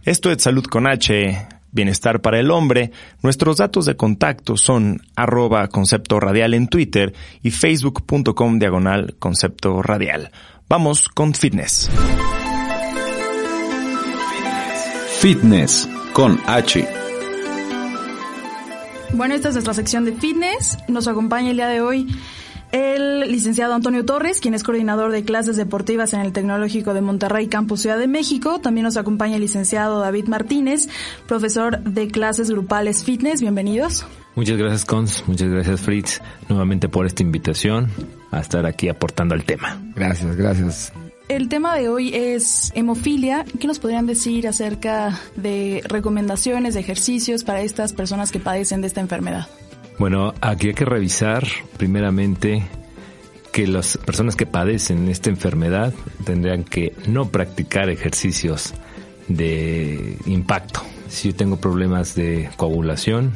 Esto 0.04 0.30
es 0.30 0.42
Salud 0.42 0.64
con 0.64 0.88
H. 0.88 1.36
Bienestar 1.72 2.20
para 2.20 2.40
el 2.40 2.50
hombre. 2.50 2.90
Nuestros 3.22 3.58
datos 3.58 3.86
de 3.86 3.96
contacto 3.96 4.56
son 4.56 5.02
arroba 5.14 5.68
concepto 5.68 6.18
radial 6.18 6.54
en 6.54 6.68
Twitter 6.68 7.12
y 7.42 7.50
facebook.com 7.50 8.58
diagonal 8.58 9.16
concepto 9.18 9.82
radial. 9.82 10.30
Vamos 10.68 11.08
con 11.08 11.34
fitness. 11.34 11.90
Fitness 15.18 15.88
con 16.12 16.38
H. 16.46 16.86
Bueno, 19.14 19.34
esta 19.34 19.48
es 19.48 19.54
nuestra 19.54 19.72
sección 19.72 20.04
de 20.04 20.12
fitness. 20.12 20.78
Nos 20.88 21.08
acompaña 21.08 21.50
el 21.50 21.56
día 21.56 21.68
de 21.68 21.80
hoy 21.80 22.06
el 22.70 23.32
licenciado 23.32 23.74
Antonio 23.74 24.04
Torres, 24.04 24.40
quien 24.40 24.52
es 24.52 24.62
coordinador 24.62 25.12
de 25.12 25.24
clases 25.24 25.56
deportivas 25.56 26.12
en 26.12 26.20
el 26.20 26.32
Tecnológico 26.32 26.92
de 26.92 27.00
Monterrey, 27.00 27.48
Campus 27.48 27.80
Ciudad 27.80 27.98
de 27.98 28.08
México. 28.08 28.60
También 28.60 28.84
nos 28.84 28.98
acompaña 28.98 29.36
el 29.36 29.40
licenciado 29.40 30.00
David 30.00 30.26
Martínez, 30.26 30.88
profesor 31.26 31.80
de 31.82 32.08
clases 32.08 32.50
grupales 32.50 33.02
fitness. 33.02 33.40
Bienvenidos. 33.40 34.06
Muchas 34.34 34.58
gracias, 34.58 34.84
Cons. 34.84 35.24
Muchas 35.26 35.48
gracias, 35.48 35.80
Fritz, 35.80 36.20
nuevamente 36.48 36.90
por 36.90 37.06
esta 37.06 37.22
invitación 37.22 37.88
a 38.30 38.40
estar 38.40 38.66
aquí 38.66 38.90
aportando 38.90 39.34
al 39.34 39.44
tema. 39.44 39.80
Gracias, 39.94 40.36
gracias. 40.36 40.92
El 41.28 41.48
tema 41.48 41.74
de 41.74 41.88
hoy 41.88 42.14
es 42.14 42.70
hemofilia. 42.76 43.44
¿Qué 43.58 43.66
nos 43.66 43.80
podrían 43.80 44.06
decir 44.06 44.46
acerca 44.46 45.18
de 45.34 45.82
recomendaciones, 45.88 46.74
de 46.74 46.80
ejercicios 46.80 47.42
para 47.42 47.62
estas 47.62 47.92
personas 47.92 48.30
que 48.30 48.38
padecen 48.38 48.80
de 48.80 48.86
esta 48.86 49.00
enfermedad? 49.00 49.48
Bueno, 49.98 50.34
aquí 50.40 50.68
hay 50.68 50.74
que 50.74 50.84
revisar 50.84 51.44
primeramente 51.78 52.62
que 53.50 53.66
las 53.66 53.96
personas 53.98 54.36
que 54.36 54.46
padecen 54.46 55.08
esta 55.08 55.28
enfermedad 55.28 55.92
tendrían 56.24 56.62
que 56.62 56.92
no 57.08 57.28
practicar 57.28 57.90
ejercicios 57.90 58.72
de 59.26 60.18
impacto. 60.26 60.82
Si 61.08 61.32
yo 61.32 61.36
tengo 61.36 61.56
problemas 61.56 62.14
de 62.14 62.50
coagulación 62.56 63.32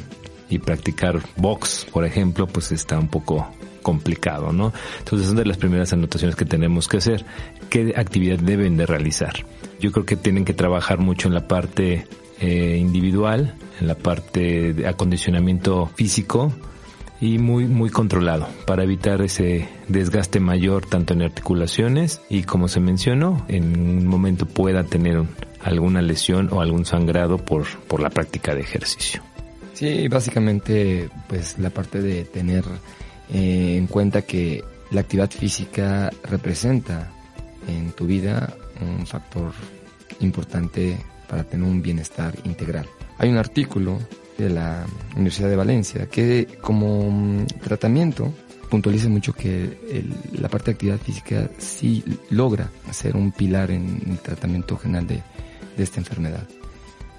y 0.49 0.59
practicar 0.59 1.19
box, 1.35 1.87
por 1.91 2.05
ejemplo, 2.05 2.47
pues 2.47 2.71
está 2.71 2.97
un 2.97 3.09
poco 3.09 3.51
complicado, 3.81 4.51
¿no? 4.51 4.73
Entonces 4.99 5.27
son 5.27 5.37
de 5.37 5.45
las 5.45 5.57
primeras 5.57 5.93
anotaciones 5.93 6.35
que 6.35 6.45
tenemos 6.45 6.87
que 6.87 6.97
hacer. 6.97 7.25
¿Qué 7.69 7.93
actividad 7.95 8.39
deben 8.39 8.77
de 8.77 8.85
realizar? 8.85 9.45
Yo 9.79 9.91
creo 9.91 10.05
que 10.05 10.15
tienen 10.15 10.45
que 10.45 10.53
trabajar 10.53 10.99
mucho 10.99 11.27
en 11.27 11.33
la 11.33 11.47
parte 11.47 12.07
eh, 12.39 12.77
individual, 12.79 13.55
en 13.79 13.87
la 13.87 13.95
parte 13.95 14.73
de 14.73 14.87
acondicionamiento 14.87 15.87
físico 15.95 16.51
y 17.21 17.37
muy 17.37 17.65
muy 17.65 17.91
controlado 17.91 18.47
para 18.65 18.83
evitar 18.83 19.21
ese 19.21 19.69
desgaste 19.87 20.39
mayor 20.39 20.87
tanto 20.87 21.13
en 21.13 21.21
articulaciones 21.21 22.19
y 22.29 22.43
como 22.43 22.67
se 22.67 22.79
mencionó 22.79 23.45
en 23.47 23.79
un 23.79 24.07
momento 24.07 24.47
pueda 24.47 24.83
tener 24.83 25.23
alguna 25.63 26.01
lesión 26.01 26.49
o 26.51 26.61
algún 26.61 26.85
sangrado 26.85 27.37
por, 27.37 27.67
por 27.87 28.01
la 28.01 28.09
práctica 28.09 28.55
de 28.55 28.61
ejercicio. 28.61 29.21
Sí, 29.73 30.07
básicamente 30.07 31.09
pues 31.27 31.59
la 31.59 31.69
parte 31.69 32.01
de 32.01 32.25
tener 32.25 32.63
eh, 33.31 33.77
en 33.77 33.87
cuenta 33.87 34.23
que 34.23 34.63
la 34.91 35.01
actividad 35.01 35.31
física 35.31 36.11
representa 36.23 37.11
en 37.67 37.91
tu 37.91 38.05
vida 38.05 38.53
un 38.81 39.05
factor 39.05 39.53
importante 40.19 40.97
para 41.29 41.43
tener 41.43 41.67
un 41.67 41.81
bienestar 41.81 42.33
integral. 42.43 42.87
Hay 43.17 43.29
un 43.29 43.37
artículo 43.37 43.99
de 44.37 44.49
la 44.49 44.85
Universidad 45.15 45.49
de 45.49 45.55
Valencia 45.55 46.07
que 46.07 46.57
como 46.61 47.09
mm, 47.09 47.45
tratamiento 47.63 48.33
puntualiza 48.69 49.09
mucho 49.09 49.33
que 49.33 49.77
la 50.31 50.47
parte 50.47 50.71
de 50.71 50.75
actividad 50.75 50.97
física 50.97 51.49
sí 51.57 52.03
logra 52.29 52.69
ser 52.91 53.17
un 53.17 53.31
pilar 53.31 53.69
en 53.69 54.01
el 54.09 54.19
tratamiento 54.19 54.77
general 54.77 55.07
de, 55.07 55.21
de 55.75 55.83
esta 55.83 55.99
enfermedad. 55.99 56.47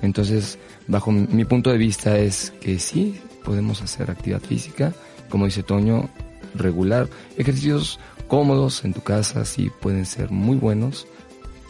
Entonces, 0.01 0.59
bajo 0.89 1.13
mi 1.13 1.45
punto 1.45 1.71
de 1.71 1.79
vista 1.79 2.19
es 2.19 2.53
que 2.61 2.79
sí 2.79 3.21
podemos 3.45 3.83
hacer 3.83 4.11
actividad 4.11 4.41
física, 4.41 4.93
como 5.33 5.47
dice 5.47 5.63
Toño, 5.63 6.11
regular. 6.55 7.09
Ejercicios 7.39 7.99
cómodos 8.29 8.85
en 8.85 8.93
tu 8.93 9.01
casa 9.01 9.47
sí 9.47 9.71
pueden 9.81 10.05
ser 10.05 10.31
muy 10.31 10.59
buenos, 10.59 11.07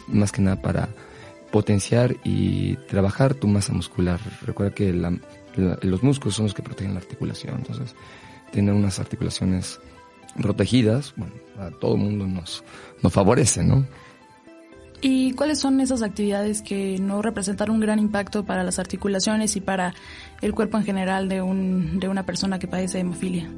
más 0.09 0.33
que 0.33 0.41
nada 0.41 0.61
para 0.61 0.89
potenciar 1.49 2.17
y 2.25 2.75
trabajar 2.89 3.35
tu 3.35 3.47
masa 3.47 3.71
muscular. 3.71 4.19
Recuerda 4.45 4.75
que 4.75 4.91
los 4.91 6.03
músculos 6.03 6.35
son 6.35 6.47
los 6.47 6.53
que 6.53 6.61
protegen 6.61 6.93
la 6.93 6.99
articulación, 6.99 7.55
entonces 7.55 7.95
tener 8.51 8.73
unas 8.73 8.99
articulaciones 8.99 9.79
protegidas, 10.41 11.13
bueno, 11.15 11.33
a 11.57 11.71
todo 11.71 11.95
el 11.95 12.01
mundo 12.01 12.27
nos, 12.27 12.65
nos 13.01 13.13
favorece, 13.13 13.63
¿no? 13.63 13.87
¿Y 15.05 15.33
cuáles 15.33 15.59
son 15.59 15.81
esas 15.81 16.01
actividades 16.01 16.61
que 16.61 16.97
no 16.97 17.21
representan 17.21 17.69
un 17.69 17.81
gran 17.81 17.99
impacto 17.99 18.45
para 18.45 18.63
las 18.63 18.79
articulaciones 18.79 19.57
y 19.57 19.61
para 19.61 19.93
el 20.41 20.53
cuerpo 20.53 20.77
en 20.77 20.85
general 20.85 21.27
de, 21.27 21.41
un, 21.41 21.99
de 21.99 22.07
una 22.07 22.25
persona 22.25 22.57
que 22.57 22.69
padece 22.69 22.99
hemofilia? 22.99 23.51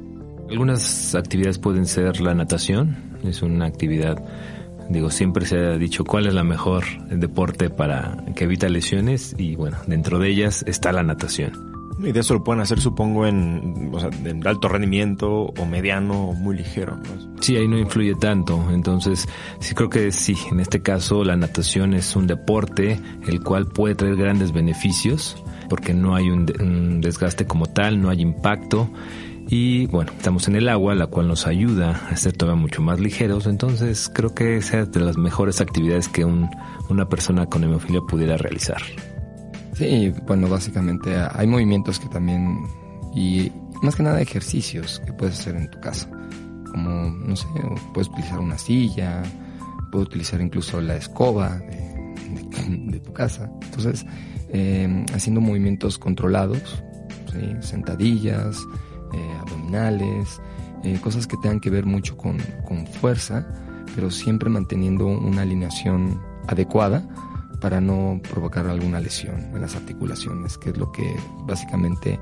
Algunas 0.50 1.14
actividades 1.14 1.58
pueden 1.58 1.86
ser 1.86 2.20
la 2.20 2.34
natación, 2.34 2.96
es 3.22 3.42
una 3.42 3.66
actividad, 3.66 4.24
digo, 4.90 5.08
siempre 5.10 5.46
se 5.46 5.56
ha 5.56 5.78
dicho 5.78 6.04
cuál 6.04 6.26
es 6.26 6.34
la 6.34 6.42
mejor 6.42 6.84
deporte 7.10 7.70
para 7.70 8.24
que 8.34 8.44
evita 8.44 8.68
lesiones 8.68 9.36
y 9.38 9.54
bueno, 9.54 9.76
dentro 9.86 10.18
de 10.18 10.28
ellas 10.28 10.64
está 10.66 10.90
la 10.90 11.04
natación. 11.04 11.75
Y 11.98 12.12
de 12.12 12.20
eso 12.20 12.34
lo 12.34 12.44
pueden 12.44 12.60
hacer, 12.60 12.80
supongo, 12.80 13.26
en, 13.26 13.90
o 13.92 14.00
sea, 14.00 14.10
en 14.24 14.46
alto 14.46 14.68
rendimiento 14.68 15.30
o 15.30 15.66
mediano 15.66 16.28
o 16.28 16.34
muy 16.34 16.56
ligero. 16.56 16.98
Sí, 17.40 17.56
ahí 17.56 17.66
no 17.66 17.78
influye 17.78 18.14
tanto. 18.14 18.70
Entonces, 18.70 19.26
sí 19.60 19.74
creo 19.74 19.88
que 19.88 20.12
sí, 20.12 20.36
en 20.50 20.60
este 20.60 20.82
caso 20.82 21.24
la 21.24 21.36
natación 21.36 21.94
es 21.94 22.14
un 22.14 22.26
deporte 22.26 23.00
el 23.26 23.42
cual 23.42 23.66
puede 23.66 23.94
traer 23.94 24.16
grandes 24.16 24.52
beneficios 24.52 25.42
porque 25.68 25.94
no 25.94 26.14
hay 26.14 26.30
un, 26.30 27.00
desgaste 27.00 27.46
como 27.46 27.66
tal, 27.66 28.00
no 28.00 28.10
hay 28.10 28.20
impacto 28.20 28.90
y 29.48 29.86
bueno, 29.86 30.12
estamos 30.16 30.48
en 30.48 30.56
el 30.56 30.68
agua, 30.68 30.94
la 30.94 31.06
cual 31.06 31.28
nos 31.28 31.46
ayuda 31.46 32.08
a 32.10 32.16
ser 32.16 32.32
todavía 32.32 32.60
mucho 32.60 32.82
más 32.82 33.00
ligeros. 33.00 33.46
Entonces 33.46 34.10
creo 34.12 34.34
que 34.34 34.56
esa 34.56 34.80
es 34.80 34.92
de 34.92 35.00
las 35.00 35.16
mejores 35.16 35.60
actividades 35.60 36.08
que 36.08 36.24
un, 36.24 36.50
una 36.88 37.08
persona 37.08 37.46
con 37.46 37.64
hemofilia 37.64 38.00
pudiera 38.00 38.36
realizar. 38.36 38.82
Sí, 39.76 40.10
bueno, 40.26 40.48
básicamente 40.48 41.14
hay 41.34 41.46
movimientos 41.46 42.00
que 42.00 42.08
también, 42.08 42.64
y 43.14 43.52
más 43.82 43.94
que 43.94 44.02
nada 44.02 44.22
ejercicios 44.22 45.02
que 45.04 45.12
puedes 45.12 45.38
hacer 45.38 45.54
en 45.54 45.70
tu 45.70 45.78
casa. 45.80 46.08
Como, 46.70 47.10
no 47.10 47.36
sé, 47.36 47.46
puedes 47.92 48.08
utilizar 48.08 48.38
una 48.38 48.56
silla, 48.56 49.22
puedes 49.92 50.08
utilizar 50.08 50.40
incluso 50.40 50.80
la 50.80 50.96
escoba 50.96 51.58
de, 51.58 53.00
tu 53.00 53.12
casa. 53.12 53.50
Entonces, 53.64 54.06
eh, 54.48 55.04
haciendo 55.12 55.42
movimientos 55.42 55.98
controlados, 55.98 56.82
sentadillas, 57.60 58.56
eh, 59.12 59.38
abdominales, 59.42 60.40
eh, 60.84 60.98
cosas 61.02 61.26
que 61.26 61.36
tengan 61.42 61.60
que 61.60 61.68
ver 61.68 61.84
mucho 61.84 62.16
con, 62.16 62.38
con 62.66 62.86
fuerza, 62.86 63.46
pero 63.94 64.10
siempre 64.10 64.48
manteniendo 64.48 65.06
una 65.06 65.42
alineación 65.42 66.18
adecuada 66.48 67.06
para 67.66 67.80
no 67.80 68.20
provocar 68.22 68.64
alguna 68.68 69.00
lesión 69.00 69.50
en 69.52 69.60
las 69.60 69.74
articulaciones, 69.74 70.56
que 70.56 70.70
es 70.70 70.76
lo 70.76 70.92
que 70.92 71.02
básicamente 71.48 72.16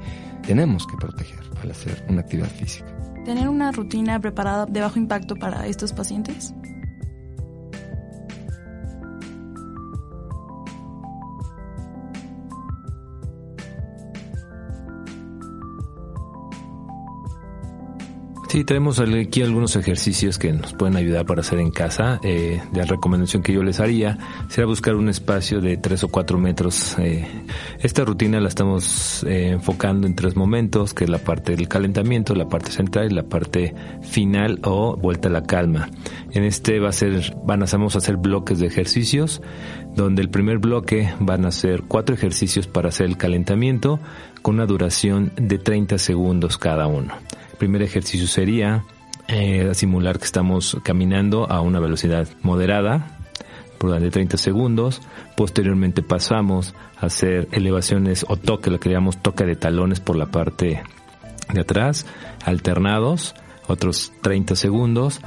tenemos 0.47 0.87
que 0.87 0.97
proteger 0.97 1.41
al 1.61 1.71
hacer 1.71 2.03
una 2.09 2.23
actividad 2.23 2.49
física. 2.49 2.87
¿Tener 3.27 3.51
una 3.51 3.71
rutina 3.71 4.19
preparada 4.19 4.65
de 4.65 4.81
bajo 4.81 4.99
impacto 4.99 5.37
para 5.37 5.67
estos 5.67 5.93
pacientes? 5.93 6.55
Sí, 18.55 18.63
tenemos 18.63 19.01
aquí 19.01 19.43
algunos 19.43 19.75
ejercicios 19.75 20.39
que 20.39 20.53
nos 20.53 20.75
pueden 20.75 20.95
ayudar 20.95 21.27
para 21.27 21.41
hacer 21.41 21.59
en 21.59 21.73
casa. 21.73 22.21
Eh, 22.23 22.63
la 22.73 22.85
recomendación 22.85 23.43
que 23.43 23.53
yo 23.53 23.65
les 23.65 23.81
haría 23.81 24.17
sería 24.49 24.67
buscar 24.67 24.95
un 24.95 25.09
espacio 25.09 25.61
de 25.61 25.77
3 25.77 26.05
o 26.05 26.09
4 26.09 26.39
metros. 26.39 26.95
Eh, 27.01 27.27
esta 27.81 28.05
rutina 28.05 28.39
la 28.39 28.47
estamos 28.47 29.25
eh, 29.25 29.49
enfocando 29.49 30.07
en 30.07 30.15
tres 30.15 30.37
momentos, 30.37 30.95
que 30.95 31.03
es 31.03 31.11
la 31.11 31.19
parte 31.19 31.57
del 31.57 31.67
calentamiento, 31.67 32.37
la 32.37 32.49
parte 32.49 32.71
central 32.71 33.11
y 33.11 33.15
la 33.17 33.25
parte 33.25 33.75
final 34.03 34.61
o 34.63 34.97
vuelta 34.97 35.29
a 35.29 35.33
la 35.33 35.43
calma. 35.43 35.91
En 36.31 36.45
este 36.45 36.79
va 36.79 36.91
a 36.91 36.93
ser, 36.93 37.35
van 37.45 37.65
a, 37.65 37.67
vamos 37.67 37.97
a 37.97 37.99
hacer 37.99 38.19
bloques 38.19 38.61
de 38.61 38.69
ejercicios, 38.69 39.43
donde 39.97 40.23
el 40.23 40.31
primer 40.31 40.59
bloque 40.59 41.13
van 41.19 41.45
a 41.45 41.51
ser 41.51 41.83
cuatro 41.89 42.15
ejercicios 42.15 42.69
para 42.69 42.91
hacer 42.91 43.07
el 43.07 43.17
calentamiento 43.17 43.99
con 44.43 44.55
una 44.55 44.67
duración 44.67 45.33
de 45.35 45.59
30 45.59 45.99
segundos 45.99 46.57
cada 46.57 46.87
uno. 46.87 47.15
El 47.55 47.59
primer 47.59 47.83
ejercicio 47.83 48.27
sería 48.27 48.85
eh, 49.29 49.71
simular 49.75 50.19
que 50.19 50.25
estamos 50.25 50.77
caminando 50.83 51.49
a 51.49 51.61
una 51.61 51.79
velocidad 51.79 52.27
moderada 52.43 53.17
de 53.79 54.11
30 54.11 54.37
segundos. 54.39 55.01
Posteriormente 55.37 56.03
pasamos 56.03 56.75
a 57.01 57.07
hacer 57.07 57.47
elevaciones 57.53 58.27
o 58.29 58.37
toque, 58.37 58.71
lo 58.71 58.81
que 58.81 58.89
llamamos 58.89 59.23
toque 59.23 59.45
de 59.45 59.55
talones 59.55 60.01
por 60.01 60.17
la 60.17 60.27
parte 60.27 60.83
de 61.53 61.61
atrás, 61.61 62.07
alternados, 62.45 63.37
otros 63.69 64.13
30 64.23 64.57
segundos. 64.57 65.21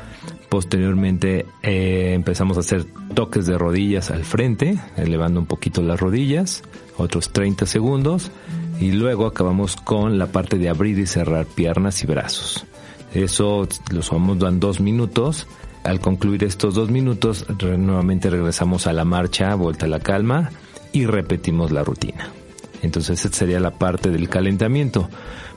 Posteriormente 0.49 1.45
eh, 1.63 2.11
empezamos 2.13 2.57
a 2.57 2.59
hacer 2.59 2.83
toques 3.13 3.45
de 3.45 3.57
rodillas 3.57 4.11
al 4.11 4.25
frente, 4.25 4.77
elevando 4.97 5.39
un 5.39 5.45
poquito 5.45 5.81
las 5.81 5.97
rodillas, 5.97 6.61
otros 6.97 7.31
30 7.31 7.65
segundos 7.65 8.31
y 8.79 8.91
luego 8.91 9.25
acabamos 9.25 9.75
con 9.75 10.17
la 10.17 10.27
parte 10.27 10.57
de 10.57 10.69
abrir 10.69 10.99
y 10.99 11.07
cerrar 11.07 11.45
piernas 11.45 12.03
y 12.03 12.07
brazos. 12.07 12.65
Eso 13.13 13.67
lo 13.91 14.01
vamos 14.11 14.39
dando 14.39 14.67
dos 14.67 14.79
minutos. 14.79 15.47
Al 15.83 15.99
concluir 15.99 16.43
estos 16.43 16.75
dos 16.75 16.89
minutos, 16.89 17.45
nuevamente 17.61 18.29
regresamos 18.29 18.87
a 18.87 18.93
la 18.93 19.05
marcha, 19.05 19.55
vuelta 19.55 19.85
a 19.85 19.89
la 19.89 19.99
calma 19.99 20.51
y 20.91 21.05
repetimos 21.05 21.71
la 21.71 21.83
rutina. 21.83 22.29
Entonces 22.81 23.19
sería 23.19 23.59
la 23.59 23.71
parte 23.71 24.11
del 24.11 24.29
calentamiento. 24.29 25.09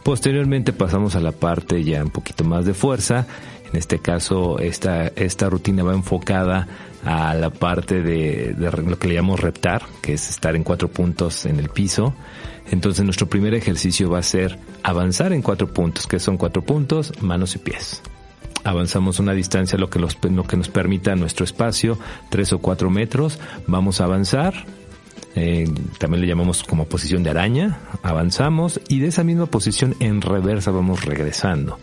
Posteriormente 0.02 0.72
pasamos 0.72 1.16
a 1.16 1.20
la 1.20 1.32
parte 1.32 1.84
ya 1.84 2.02
un 2.02 2.10
poquito 2.10 2.44
más 2.44 2.64
de 2.64 2.74
fuerza. 2.74 3.26
En 3.70 3.78
este 3.78 3.98
caso, 3.98 4.58
esta, 4.58 5.08
esta 5.08 5.50
rutina 5.50 5.82
va 5.82 5.94
enfocada 5.94 6.66
a 7.04 7.34
la 7.34 7.50
parte 7.50 8.02
de, 8.02 8.54
lo 8.58 8.98
que 8.98 9.08
le 9.08 9.14
llamamos 9.14 9.40
reptar, 9.40 9.82
que 10.02 10.14
es 10.14 10.28
estar 10.28 10.54
en 10.56 10.64
cuatro 10.64 10.88
puntos 10.88 11.46
en 11.46 11.58
el 11.58 11.68
piso. 11.68 12.14
Entonces 12.70 13.04
nuestro 13.04 13.28
primer 13.28 13.54
ejercicio 13.54 14.10
va 14.10 14.18
a 14.18 14.22
ser 14.22 14.58
avanzar 14.82 15.32
en 15.32 15.42
cuatro 15.42 15.72
puntos, 15.72 16.06
que 16.06 16.18
son 16.18 16.36
cuatro 16.36 16.62
puntos, 16.62 17.12
manos 17.20 17.56
y 17.56 17.58
pies. 17.58 18.02
Avanzamos 18.62 19.18
una 19.18 19.32
distancia 19.32 19.78
lo 19.78 19.88
que, 19.88 19.98
lo 19.98 20.44
que 20.44 20.56
nos 20.56 20.68
permita 20.68 21.16
nuestro 21.16 21.44
espacio, 21.44 21.98
tres 22.28 22.52
o 22.52 22.58
cuatro 22.58 22.90
metros. 22.90 23.38
Vamos 23.66 24.00
a 24.00 24.04
avanzar. 24.04 24.54
Eh, 25.36 25.64
también 25.98 26.22
le 26.22 26.26
llamamos 26.26 26.62
como 26.62 26.84
posición 26.84 27.22
de 27.22 27.30
araña. 27.30 27.78
Avanzamos 28.02 28.80
y 28.88 29.00
de 29.00 29.08
esa 29.08 29.24
misma 29.24 29.46
posición 29.46 29.96
en 30.00 30.20
reversa 30.20 30.70
vamos 30.70 31.04
regresando. 31.04 31.78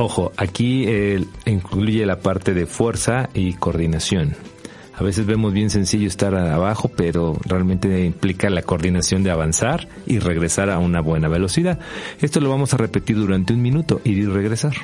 Ojo, 0.00 0.30
aquí 0.36 0.84
eh, 0.86 1.24
incluye 1.44 2.06
la 2.06 2.20
parte 2.20 2.54
de 2.54 2.66
fuerza 2.66 3.30
y 3.34 3.54
coordinación. 3.54 4.36
A 4.94 5.02
veces 5.02 5.26
vemos 5.26 5.52
bien 5.52 5.70
sencillo 5.70 6.06
estar 6.06 6.36
abajo, 6.36 6.88
pero 6.88 7.36
realmente 7.44 8.04
implica 8.04 8.48
la 8.48 8.62
coordinación 8.62 9.24
de 9.24 9.32
avanzar 9.32 9.88
y 10.06 10.20
regresar 10.20 10.70
a 10.70 10.78
una 10.78 11.00
buena 11.00 11.26
velocidad. 11.26 11.80
Esto 12.20 12.38
lo 12.38 12.48
vamos 12.48 12.74
a 12.74 12.76
repetir 12.76 13.16
durante 13.16 13.52
un 13.52 13.60
minuto, 13.60 14.00
ir 14.04 14.18
y 14.18 14.26
regresar. 14.26 14.74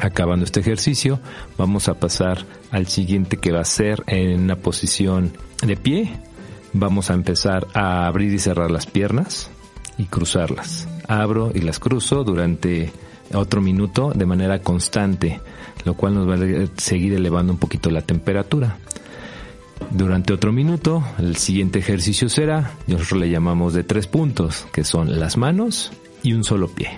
Acabando 0.00 0.46
este 0.46 0.60
ejercicio, 0.60 1.20
vamos 1.58 1.90
a 1.90 2.00
pasar 2.00 2.46
al 2.70 2.86
siguiente 2.86 3.36
que 3.36 3.52
va 3.52 3.60
a 3.60 3.66
ser 3.66 4.02
en 4.06 4.40
una 4.40 4.56
posición 4.56 5.32
de 5.60 5.76
pie. 5.76 6.12
Vamos 6.72 7.10
a 7.10 7.14
empezar 7.14 7.66
a 7.74 8.06
abrir 8.06 8.32
y 8.32 8.38
cerrar 8.38 8.70
las 8.70 8.86
piernas 8.86 9.50
y 9.98 10.04
cruzarlas. 10.04 10.88
Abro 11.08 11.52
y 11.54 11.60
las 11.60 11.78
cruzo 11.78 12.24
durante 12.24 12.90
otro 13.34 13.60
minuto 13.60 14.12
de 14.14 14.26
manera 14.26 14.60
constante, 14.60 15.40
lo 15.84 15.94
cual 15.94 16.14
nos 16.14 16.28
va 16.28 16.34
a 16.34 16.68
seguir 16.76 17.14
elevando 17.14 17.52
un 17.52 17.58
poquito 17.58 17.90
la 17.90 18.02
temperatura. 18.02 18.78
Durante 19.90 20.32
otro 20.32 20.52
minuto, 20.52 21.02
el 21.18 21.36
siguiente 21.36 21.78
ejercicio 21.78 22.28
será, 22.28 22.72
nosotros 22.86 23.20
le 23.20 23.30
llamamos 23.30 23.72
de 23.72 23.82
tres 23.82 24.06
puntos, 24.06 24.66
que 24.72 24.84
son 24.84 25.18
las 25.18 25.36
manos 25.36 25.90
y 26.22 26.32
un 26.34 26.44
solo 26.44 26.68
pie. 26.68 26.90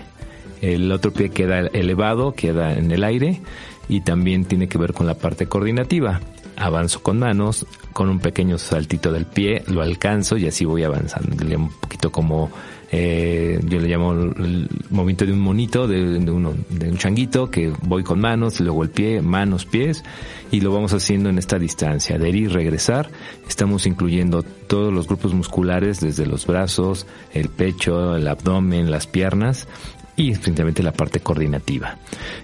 El 0.61 0.91
otro 0.91 1.11
pie 1.11 1.29
queda 1.29 1.59
elevado, 1.59 2.33
queda 2.33 2.73
en 2.73 2.91
el 2.91 3.03
aire 3.03 3.41
y 3.89 4.01
también 4.01 4.45
tiene 4.45 4.67
que 4.67 4.77
ver 4.77 4.93
con 4.93 5.07
la 5.07 5.15
parte 5.15 5.47
coordinativa. 5.47 6.21
Avanzo 6.55 7.01
con 7.01 7.19
manos, 7.19 7.65
con 7.93 8.09
un 8.09 8.19
pequeño 8.19 8.57
saltito 8.57 9.11
del 9.11 9.25
pie, 9.25 9.63
lo 9.67 9.81
alcanzo 9.81 10.37
y 10.37 10.47
así 10.47 10.65
voy 10.65 10.83
avanzando. 10.83 11.35
Un 11.57 11.71
poquito 11.71 12.11
como 12.11 12.51
eh, 12.95 13.59
yo 13.63 13.79
le 13.79 13.87
llamo 13.87 14.11
el 14.11 14.69
movimiento 14.91 15.25
de 15.25 15.33
un 15.33 15.39
monito, 15.39 15.87
de, 15.87 16.19
uno, 16.29 16.53
de 16.69 16.91
un 16.91 16.97
changuito, 16.99 17.49
que 17.49 17.73
voy 17.81 18.03
con 18.03 18.19
manos, 18.19 18.59
luego 18.59 18.83
el 18.83 18.91
pie, 18.91 19.19
manos, 19.19 19.65
pies, 19.65 20.03
y 20.51 20.61
lo 20.61 20.71
vamos 20.71 20.93
haciendo 20.93 21.31
en 21.31 21.39
esta 21.39 21.57
distancia, 21.57 22.19
de 22.19 22.29
ir 22.29 22.35
y 22.35 22.47
regresar. 22.47 23.09
Estamos 23.49 23.87
incluyendo 23.87 24.43
todos 24.43 24.93
los 24.93 25.07
grupos 25.07 25.33
musculares, 25.33 26.01
desde 26.01 26.27
los 26.27 26.45
brazos, 26.45 27.07
el 27.33 27.49
pecho, 27.49 28.15
el 28.15 28.27
abdomen, 28.27 28.91
las 28.91 29.07
piernas, 29.07 29.67
y 30.15 30.33
principalmente 30.33 30.83
la 30.83 30.91
parte 30.93 31.19
coordinativa. 31.19 31.97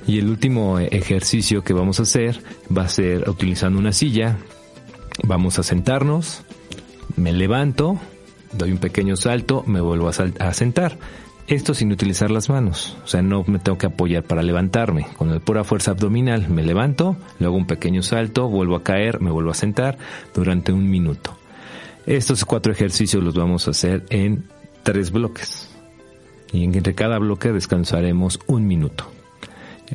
Y 0.08 0.18
el 0.18 0.30
último 0.30 0.80
ejercicio 0.80 1.64
que 1.64 1.74
vamos 1.74 2.00
a 2.00 2.04
hacer 2.04 2.42
va 2.76 2.86
a 2.86 2.90
ser 2.90 3.30
utilizando 3.30 3.78
una 3.78 3.94
silla. 3.94 4.40
Vamos 5.22 5.60
a 5.60 5.64
sentarnos, 5.64 6.42
me 7.18 7.34
levanto, 7.34 8.00
doy 8.54 8.72
un 8.72 8.78
pequeño 8.78 9.16
salto, 9.16 9.64
me 9.68 9.82
vuelvo 9.82 10.10
a, 10.10 10.54
sentar. 10.54 10.98
Esto 11.48 11.74
sin 11.74 11.92
utilizar 11.92 12.30
las 12.30 12.50
manos, 12.50 12.96
o 13.04 13.08
sea, 13.08 13.24
no 13.24 13.44
me 13.48 13.58
tengo 13.58 13.78
que 13.78 13.88
apoyar 13.88 14.24
para 14.24 14.44
levantarme. 14.44 15.08
Con 15.18 15.32
la 15.32 15.40
pura 15.40 15.64
fuerza 15.64 15.92
abdominal 15.92 16.48
me 16.50 16.64
levanto, 16.64 17.18
luego 17.40 17.58
un 17.58 17.66
pequeño 17.66 18.04
salto, 18.04 18.48
vuelvo 18.48 18.76
a 18.76 18.84
caer, 18.84 19.20
me 19.20 19.32
vuelvo 19.32 19.52
a 19.52 19.56
sentar 19.56 19.98
durante 20.34 20.72
un 20.72 20.90
minuto. 20.90 21.36
Estos 22.06 22.46
cuatro 22.46 22.72
ejercicios 22.72 23.24
los 23.24 23.36
vamos 23.36 23.68
a 23.68 23.72
hacer 23.72 24.06
en 24.10 24.46
tres 24.84 25.12
bloques. 25.12 25.70
Y 26.52 26.64
entre 26.64 26.96
cada 26.96 27.20
bloque 27.20 27.52
descansaremos 27.52 28.40
un 28.48 28.68
minuto. 28.68 29.12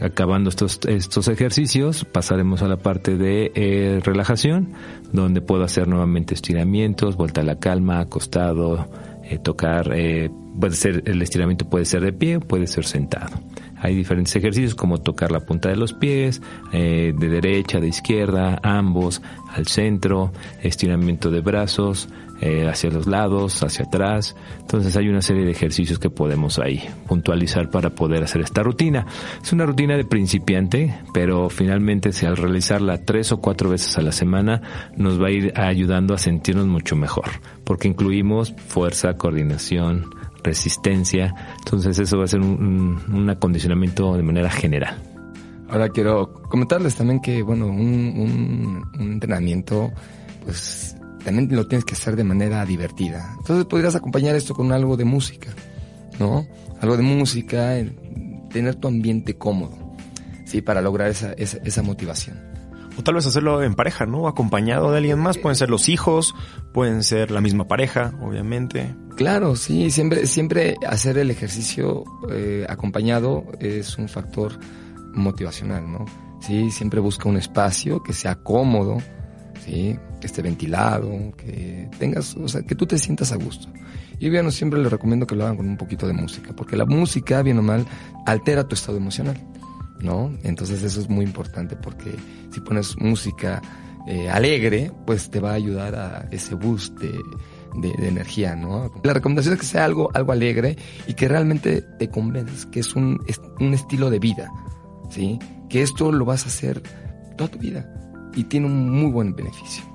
Acabando 0.00 0.50
estos, 0.50 0.80
estos 0.88 1.28
ejercicios, 1.28 2.04
pasaremos 2.04 2.62
a 2.62 2.68
la 2.68 2.76
parte 2.76 3.16
de 3.16 3.52
eh, 3.54 4.00
relajación, 4.02 4.72
donde 5.12 5.40
puedo 5.40 5.62
hacer 5.62 5.86
nuevamente 5.86 6.34
estiramientos, 6.34 7.16
vuelta 7.16 7.42
a 7.42 7.44
la 7.44 7.58
calma, 7.58 8.00
acostado, 8.00 8.88
eh, 9.22 9.38
tocar, 9.38 9.92
eh, 9.94 10.30
puede 10.58 10.74
ser, 10.74 11.02
el 11.06 11.22
estiramiento 11.22 11.68
puede 11.68 11.84
ser 11.84 12.02
de 12.02 12.12
pie, 12.12 12.40
puede 12.40 12.66
ser 12.66 12.84
sentado. 12.84 13.40
Hay 13.84 13.94
diferentes 13.94 14.34
ejercicios 14.34 14.74
como 14.74 14.98
tocar 14.98 15.30
la 15.30 15.40
punta 15.40 15.68
de 15.68 15.76
los 15.76 15.92
pies, 15.92 16.40
de 16.72 17.12
derecha, 17.12 17.78
de 17.78 17.88
izquierda, 17.88 18.58
ambos, 18.62 19.20
al 19.52 19.66
centro, 19.66 20.32
estiramiento 20.62 21.30
de 21.30 21.40
brazos, 21.40 22.08
eh, 22.40 22.68
hacia 22.68 22.90
los 22.90 23.06
lados, 23.06 23.62
hacia 23.62 23.84
atrás. 23.84 24.34
Entonces 24.60 24.96
hay 24.96 25.08
una 25.08 25.22
serie 25.22 25.44
de 25.44 25.52
ejercicios 25.52 26.00
que 26.00 26.10
podemos 26.10 26.58
ahí 26.58 26.82
puntualizar 27.06 27.70
para 27.70 27.90
poder 27.90 28.24
hacer 28.24 28.42
esta 28.42 28.62
rutina. 28.62 29.06
Es 29.42 29.52
una 29.52 29.64
rutina 29.64 29.96
de 29.96 30.04
principiante, 30.04 30.98
pero 31.14 31.48
finalmente 31.48 32.12
si 32.12 32.26
al 32.26 32.36
realizarla 32.36 32.98
tres 32.98 33.30
o 33.30 33.38
cuatro 33.38 33.70
veces 33.70 33.96
a 33.96 34.02
la 34.02 34.12
semana 34.12 34.60
nos 34.96 35.22
va 35.22 35.28
a 35.28 35.30
ir 35.30 35.52
ayudando 35.56 36.12
a 36.12 36.18
sentirnos 36.18 36.66
mucho 36.66 36.96
mejor, 36.96 37.30
porque 37.62 37.88
incluimos 37.88 38.52
fuerza, 38.66 39.16
coordinación, 39.16 40.10
resistencia. 40.44 41.34
Entonces 41.58 41.98
eso 41.98 42.18
va 42.18 42.24
a 42.24 42.28
ser 42.28 42.40
un, 42.40 43.02
un 43.12 43.30
acondicionamiento 43.30 44.14
de 44.16 44.22
manera 44.22 44.50
general. 44.50 44.96
Ahora 45.68 45.88
quiero 45.88 46.32
comentarles 46.32 46.94
también 46.94 47.20
que, 47.20 47.42
bueno, 47.42 47.66
un, 47.66 48.84
un, 48.96 49.12
entrenamiento, 49.12 49.92
pues 50.44 50.96
también 51.24 51.48
lo 51.50 51.66
tienes 51.66 51.84
que 51.84 51.94
hacer 51.94 52.14
de 52.14 52.22
manera 52.22 52.64
divertida. 52.64 53.34
Entonces 53.38 53.64
podrías 53.64 53.96
acompañar 53.96 54.36
esto 54.36 54.54
con 54.54 54.70
algo 54.70 54.96
de 54.96 55.04
música, 55.04 55.50
¿no? 56.20 56.46
Algo 56.80 56.96
de 56.96 57.02
música, 57.02 57.74
tener 58.52 58.74
tu 58.76 58.88
ambiente 58.88 59.36
cómodo, 59.36 59.96
¿sí? 60.44 60.60
Para 60.60 60.82
lograr 60.82 61.08
esa, 61.08 61.32
esa, 61.32 61.58
esa 61.64 61.82
motivación. 61.82 62.53
O 62.96 63.02
tal 63.02 63.14
vez 63.14 63.26
hacerlo 63.26 63.62
en 63.62 63.74
pareja, 63.74 64.06
¿no? 64.06 64.28
Acompañado 64.28 64.90
de 64.90 64.98
alguien 64.98 65.18
más. 65.18 65.38
Pueden 65.38 65.56
ser 65.56 65.70
los 65.70 65.88
hijos, 65.88 66.34
pueden 66.72 67.02
ser 67.02 67.30
la 67.30 67.40
misma 67.40 67.66
pareja, 67.66 68.12
obviamente. 68.22 68.94
Claro, 69.16 69.56
sí. 69.56 69.90
Siempre, 69.90 70.26
siempre 70.26 70.76
hacer 70.86 71.18
el 71.18 71.30
ejercicio 71.30 72.04
eh, 72.30 72.66
acompañado 72.68 73.44
es 73.60 73.98
un 73.98 74.08
factor 74.08 74.58
motivacional, 75.12 75.90
¿no? 75.90 76.04
Sí, 76.40 76.70
siempre 76.70 77.00
busca 77.00 77.28
un 77.28 77.36
espacio 77.36 78.02
que 78.02 78.12
sea 78.12 78.34
cómodo, 78.36 78.98
¿sí? 79.64 79.98
que 80.20 80.26
esté 80.26 80.42
ventilado, 80.42 81.10
que 81.36 81.88
tengas, 81.98 82.36
o 82.36 82.48
sea, 82.48 82.62
que 82.62 82.74
tú 82.74 82.86
te 82.86 82.98
sientas 82.98 83.32
a 83.32 83.36
gusto. 83.36 83.68
Y 84.18 84.30
bueno, 84.30 84.50
siempre 84.50 84.80
les 84.80 84.90
recomiendo 84.90 85.26
que 85.26 85.34
lo 85.34 85.44
hagan 85.44 85.56
con 85.56 85.68
un 85.68 85.76
poquito 85.76 86.06
de 86.06 86.12
música, 86.12 86.54
porque 86.54 86.76
la 86.76 86.84
música, 86.84 87.42
bien 87.42 87.58
o 87.58 87.62
mal, 87.62 87.86
altera 88.26 88.68
tu 88.68 88.74
estado 88.74 88.98
emocional. 88.98 89.36
¿No? 90.04 90.32
Entonces 90.42 90.82
eso 90.82 91.00
es 91.00 91.08
muy 91.08 91.24
importante 91.24 91.76
porque 91.76 92.14
si 92.52 92.60
pones 92.60 92.96
música 92.98 93.60
eh, 94.06 94.28
alegre, 94.28 94.92
pues 95.06 95.30
te 95.30 95.40
va 95.40 95.52
a 95.52 95.54
ayudar 95.54 95.94
a 95.94 96.28
ese 96.30 96.54
boost 96.54 96.98
de, 96.98 97.18
energía, 98.06 98.54
¿no? 98.54 98.92
La 99.02 99.14
recomendación 99.14 99.54
es 99.54 99.60
que 99.60 99.66
sea 99.66 99.84
algo, 99.84 100.08
algo 100.14 100.30
alegre 100.30 100.76
y 101.08 101.14
que 101.14 101.26
realmente 101.26 101.82
te 101.98 102.08
convenzas 102.08 102.66
que 102.66 102.80
es 102.80 102.94
un, 102.94 103.18
un 103.58 103.74
estilo 103.74 104.10
de 104.10 104.20
vida, 104.20 104.48
¿sí? 105.10 105.40
Que 105.68 105.82
esto 105.82 106.12
lo 106.12 106.24
vas 106.24 106.44
a 106.44 106.48
hacer 106.48 106.80
toda 107.36 107.50
tu 107.50 107.58
vida 107.58 107.84
y 108.36 108.44
tiene 108.44 108.66
un 108.66 108.90
muy 108.90 109.10
buen 109.10 109.34
beneficio. 109.34 109.93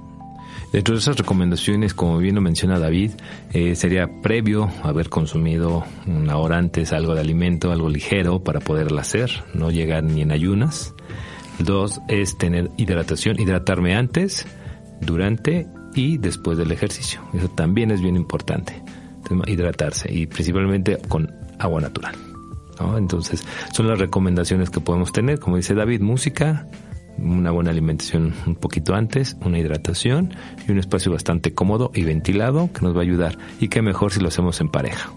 Dentro 0.71 0.93
de 0.93 0.99
esas 0.99 1.17
recomendaciones, 1.17 1.95
como 1.95 2.19
bien 2.19 2.35
lo 2.35 2.41
menciona 2.41 2.77
David, 2.77 3.11
eh, 3.53 3.75
sería 3.75 4.21
previo 4.21 4.69
haber 4.83 5.09
consumido 5.09 5.83
una 6.05 6.37
hora 6.37 6.57
antes 6.57 6.93
algo 6.93 7.15
de 7.15 7.21
alimento, 7.21 7.71
algo 7.71 7.89
ligero 7.89 8.43
para 8.43 8.59
poderla 8.59 9.01
hacer, 9.01 9.31
no 9.55 9.71
llegar 9.71 10.03
ni 10.03 10.21
en 10.21 10.31
ayunas. 10.31 10.93
Dos 11.57 11.99
es 12.07 12.37
tener 12.37 12.69
hidratación, 12.77 13.39
hidratarme 13.39 13.95
antes, 13.95 14.45
durante 15.01 15.67
y 15.95 16.17
después 16.19 16.57
del 16.57 16.71
ejercicio. 16.71 17.19
Eso 17.33 17.49
también 17.49 17.89
es 17.89 18.01
bien 18.01 18.15
importante, 18.15 18.81
hidratarse 19.47 20.13
y 20.13 20.27
principalmente 20.27 20.97
con 21.07 21.33
agua 21.57 21.81
natural. 21.81 22.15
Entonces, 22.97 23.43
son 23.73 23.87
las 23.87 23.99
recomendaciones 23.99 24.69
que 24.69 24.79
podemos 24.79 25.11
tener, 25.11 25.39
como 25.39 25.57
dice 25.57 25.73
David, 25.73 25.99
música, 25.99 26.65
una 27.23 27.51
buena 27.51 27.71
alimentación 27.71 28.33
un 28.45 28.55
poquito 28.55 28.95
antes, 28.95 29.37
una 29.41 29.59
hidratación 29.59 30.33
y 30.67 30.71
un 30.71 30.79
espacio 30.79 31.11
bastante 31.11 31.53
cómodo 31.53 31.91
y 31.93 32.03
ventilado 32.03 32.71
que 32.73 32.81
nos 32.81 32.95
va 32.95 32.99
a 32.99 33.03
ayudar. 33.03 33.37
Y 33.59 33.67
qué 33.67 33.81
mejor 33.81 34.11
si 34.11 34.19
lo 34.19 34.27
hacemos 34.27 34.59
en 34.61 34.69
pareja. 34.69 35.11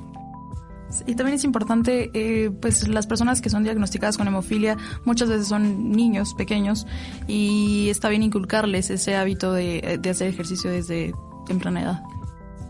Y 1.06 1.14
también 1.14 1.36
es 1.36 1.44
importante, 1.44 2.10
eh, 2.12 2.50
pues 2.50 2.86
las 2.88 3.06
personas 3.06 3.40
que 3.40 3.48
son 3.48 3.64
diagnosticadas 3.64 4.18
con 4.18 4.28
hemofilia 4.28 4.76
muchas 5.04 5.28
veces 5.28 5.48
son 5.48 5.90
niños 5.90 6.34
pequeños 6.34 6.86
y 7.26 7.88
está 7.88 8.10
bien 8.10 8.22
inculcarles 8.22 8.90
ese 8.90 9.16
hábito 9.16 9.52
de, 9.54 9.98
de 10.00 10.10
hacer 10.10 10.28
ejercicio 10.28 10.70
desde 10.70 11.14
temprana 11.46 11.82
edad. 11.82 12.02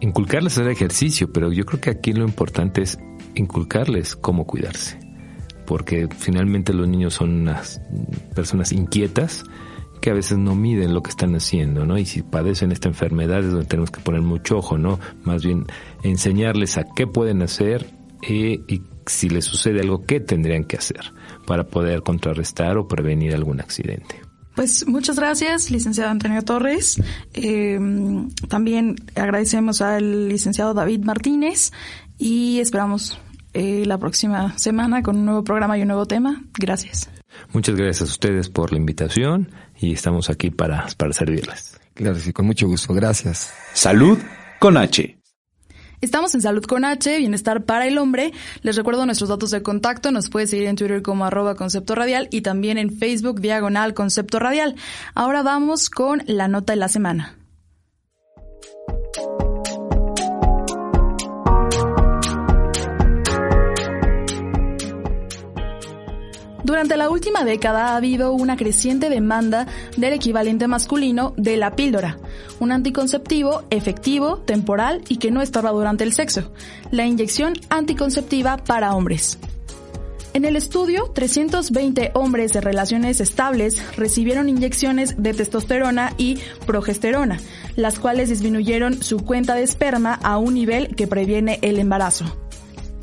Inculcarles 0.01 0.53
hacer 0.53 0.68
ejercicio, 0.71 1.33
pero 1.33 1.53
yo 1.53 1.64
creo 1.64 1.81
que 1.81 1.90
aquí 1.90 2.12
lo 2.12 2.25
importante 2.25 2.83
es 2.83 2.99
inculcarles 3.35 4.14
cómo 4.14 4.47
cuidarse 4.47 5.12
porque 5.72 6.06
finalmente 6.14 6.74
los 6.74 6.87
niños 6.87 7.14
son 7.14 7.30
unas 7.30 7.80
personas 8.35 8.72
inquietas 8.72 9.42
que 10.02 10.11
a 10.11 10.12
veces 10.12 10.37
no 10.37 10.54
miden 10.54 10.92
lo 10.92 11.02
que 11.02 11.08
están 11.08 11.35
haciendo, 11.35 11.87
¿no? 11.87 11.96
Y 11.96 12.04
si 12.04 12.20
padecen 12.20 12.72
esta 12.72 12.90
enfermedad 12.90 13.38
es 13.38 13.52
donde 13.52 13.64
tenemos 13.64 13.90
que 13.90 14.02
poner 14.02 14.20
mucho 14.20 14.58
ojo, 14.58 14.76
¿no? 14.76 15.00
Más 15.24 15.42
bien 15.42 15.64
enseñarles 16.02 16.76
a 16.76 16.85
qué 16.94 17.06
pueden 17.06 17.40
hacer 17.40 17.87
y, 18.20 18.70
y 18.70 18.82
si 19.06 19.30
les 19.30 19.46
sucede 19.46 19.80
algo, 19.80 20.04
qué 20.04 20.20
tendrían 20.20 20.64
que 20.64 20.76
hacer 20.76 21.00
para 21.46 21.66
poder 21.66 22.02
contrarrestar 22.02 22.76
o 22.76 22.87
prevenir 22.87 23.35
algún 23.35 23.58
accidente. 23.62 24.20
Pues 24.54 24.87
muchas 24.87 25.16
gracias, 25.16 25.70
licenciado 25.70 26.11
Antonio 26.11 26.42
Torres. 26.42 27.00
Eh, 27.32 27.80
también 28.46 28.96
agradecemos 29.14 29.80
al 29.80 30.28
licenciado 30.28 30.74
David 30.74 31.00
Martínez 31.04 31.72
y 32.18 32.61
esperamos 32.61 33.18
eh, 33.55 33.85
la 33.87 33.99
próxima 33.99 34.57
semana 34.59 35.03
con 35.03 35.17
un 35.17 35.25
nuevo 35.25 35.45
programa 35.45 35.79
y 35.79 35.83
un 35.83 35.88
nuevo 35.88 36.07
tema. 36.07 36.43
Gracias. 36.59 37.11
Muchas 37.53 37.77
gracias 37.77 38.03
a 38.03 38.05
ustedes 38.05 38.49
por 38.49 38.73
la 38.73 38.79
invitación 38.79 39.51
y 39.79 39.93
estamos 39.93 40.31
aquí 40.31 40.51
para, 40.51 40.87
para 40.97 41.12
servirles. 41.12 41.79
Claro, 41.95 42.19
sí, 42.19 42.33
con 42.33 42.47
mucho 42.47 42.67
gusto. 42.67 42.95
Gracias. 42.95 43.53
Salud 43.75 44.19
con 44.59 44.77
H. 44.77 45.19
Estamos 46.01 46.35
en 46.35 46.41
Salud 46.41 46.65
con 46.65 46.85
H, 46.85 47.19
Bienestar 47.19 47.65
para 47.65 47.87
el 47.87 47.97
Hombre. 47.97 48.33
Les 48.62 48.75
recuerdo 48.75 49.07
nuestros 49.07 49.29
datos 49.29 49.53
de 49.53 49.62
contacto. 49.62 50.11
Nos 50.11 50.31
puede 50.31 50.49
seguir 50.49 50.67
en 50.67 50.75
Twitter 50.75 51.01
como 51.01 51.25
arroba 51.25 51.55
concepto 51.55 51.95
radial 51.95 52.27
y 52.33 52.41
también 52.41 52.77
en 52.77 52.91
Facebook 52.91 53.41
diagonal 53.41 53.95
concepto 53.95 54.41
radial. 54.41 54.75
Ahora 55.15 55.45
vamos 55.45 55.91
con 55.91 56.23
la 56.27 56.49
nota 56.49 56.73
de 56.73 56.79
la 56.79 56.88
semana. 56.88 57.37
Durante 66.72 66.96
la 66.96 67.11
última 67.11 67.44
década 67.44 67.88
ha 67.88 67.96
habido 67.96 68.32
una 68.32 68.56
creciente 68.56 69.11
demanda 69.11 69.66
del 69.98 70.14
equivalente 70.14 70.68
masculino 70.68 71.35
de 71.37 71.58
la 71.58 71.76
píldora, 71.76 72.16
un 72.61 72.72
anticonceptivo 72.72 73.64
efectivo, 73.68 74.38
temporal 74.38 75.02
y 75.06 75.18
que 75.18 75.30
no 75.30 75.42
estorba 75.42 75.70
durante 75.70 76.02
el 76.02 76.14
sexo, 76.14 76.50
la 76.90 77.04
inyección 77.04 77.52
anticonceptiva 77.68 78.56
para 78.56 78.94
hombres. 78.94 79.38
En 80.32 80.46
el 80.46 80.56
estudio, 80.56 81.11
320 81.14 82.12
hombres 82.14 82.54
de 82.54 82.62
relaciones 82.62 83.20
estables 83.20 83.76
recibieron 83.98 84.48
inyecciones 84.48 85.22
de 85.22 85.35
testosterona 85.35 86.14
y 86.16 86.38
progesterona, 86.64 87.38
las 87.76 87.98
cuales 87.98 88.30
disminuyeron 88.30 89.02
su 89.02 89.18
cuenta 89.18 89.54
de 89.54 89.62
esperma 89.62 90.14
a 90.14 90.38
un 90.38 90.54
nivel 90.54 90.96
que 90.96 91.06
previene 91.06 91.58
el 91.61 91.78
embarazo. 91.78 92.41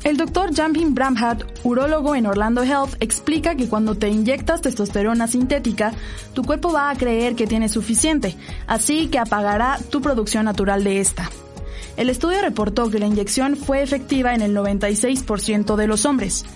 El 0.02 0.16
doctor 0.16 0.54
Jampin 0.54 0.94
Bramhat, 0.94 1.42
urólogo 1.62 2.14
en 2.14 2.26
Orlando 2.26 2.62
Health, 2.62 2.94
explica 3.00 3.54
que 3.54 3.68
cuando 3.68 3.94
te 3.94 4.08
inyectas 4.08 4.62
testosterona 4.62 5.28
sintética, 5.28 5.92
tu 6.32 6.42
cuerpo 6.42 6.72
va 6.72 6.88
a 6.88 6.96
creer 6.96 7.34
que 7.34 7.46
tiene 7.46 7.68
suficiente, 7.68 8.34
así 8.66 9.08
que 9.08 9.18
apagará 9.18 9.78
tu 9.90 10.00
producción 10.00 10.46
natural 10.46 10.84
de 10.84 11.00
esta. 11.00 11.30
El 11.98 12.08
estudio 12.08 12.40
reportó 12.40 12.88
que 12.88 12.98
la 12.98 13.06
inyección 13.06 13.56
fue 13.56 13.82
efectiva 13.82 14.34
en 14.34 14.40
el 14.40 14.56
96% 14.56 15.76
de 15.76 15.86
los 15.86 16.06
hombres. 16.06 16.46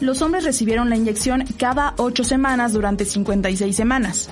Los 0.00 0.22
hombres 0.22 0.44
recibieron 0.44 0.88
la 0.88 0.96
inyección 0.96 1.44
cada 1.58 1.92
8 1.98 2.24
semanas 2.24 2.72
durante 2.72 3.04
56 3.04 3.76
semanas. 3.76 4.30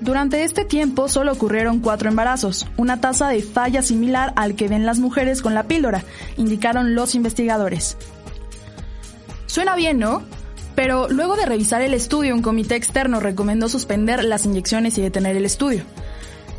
Durante 0.00 0.44
este 0.44 0.64
tiempo 0.64 1.08
solo 1.08 1.32
ocurrieron 1.32 1.80
cuatro 1.80 2.08
embarazos, 2.08 2.66
una 2.78 3.00
tasa 3.00 3.28
de 3.28 3.42
falla 3.42 3.82
similar 3.82 4.32
al 4.36 4.54
que 4.54 4.68
ven 4.68 4.86
las 4.86 4.98
mujeres 4.98 5.42
con 5.42 5.52
la 5.52 5.64
píldora, 5.64 6.04
indicaron 6.38 6.94
los 6.94 7.14
investigadores. 7.14 7.98
Suena 9.46 9.76
bien, 9.76 9.98
¿no? 9.98 10.22
Pero 10.74 11.08
luego 11.10 11.36
de 11.36 11.44
revisar 11.44 11.82
el 11.82 11.92
estudio, 11.92 12.34
un 12.34 12.40
comité 12.40 12.76
externo 12.76 13.20
recomendó 13.20 13.68
suspender 13.68 14.24
las 14.24 14.46
inyecciones 14.46 14.96
y 14.96 15.02
detener 15.02 15.36
el 15.36 15.44
estudio. 15.44 15.82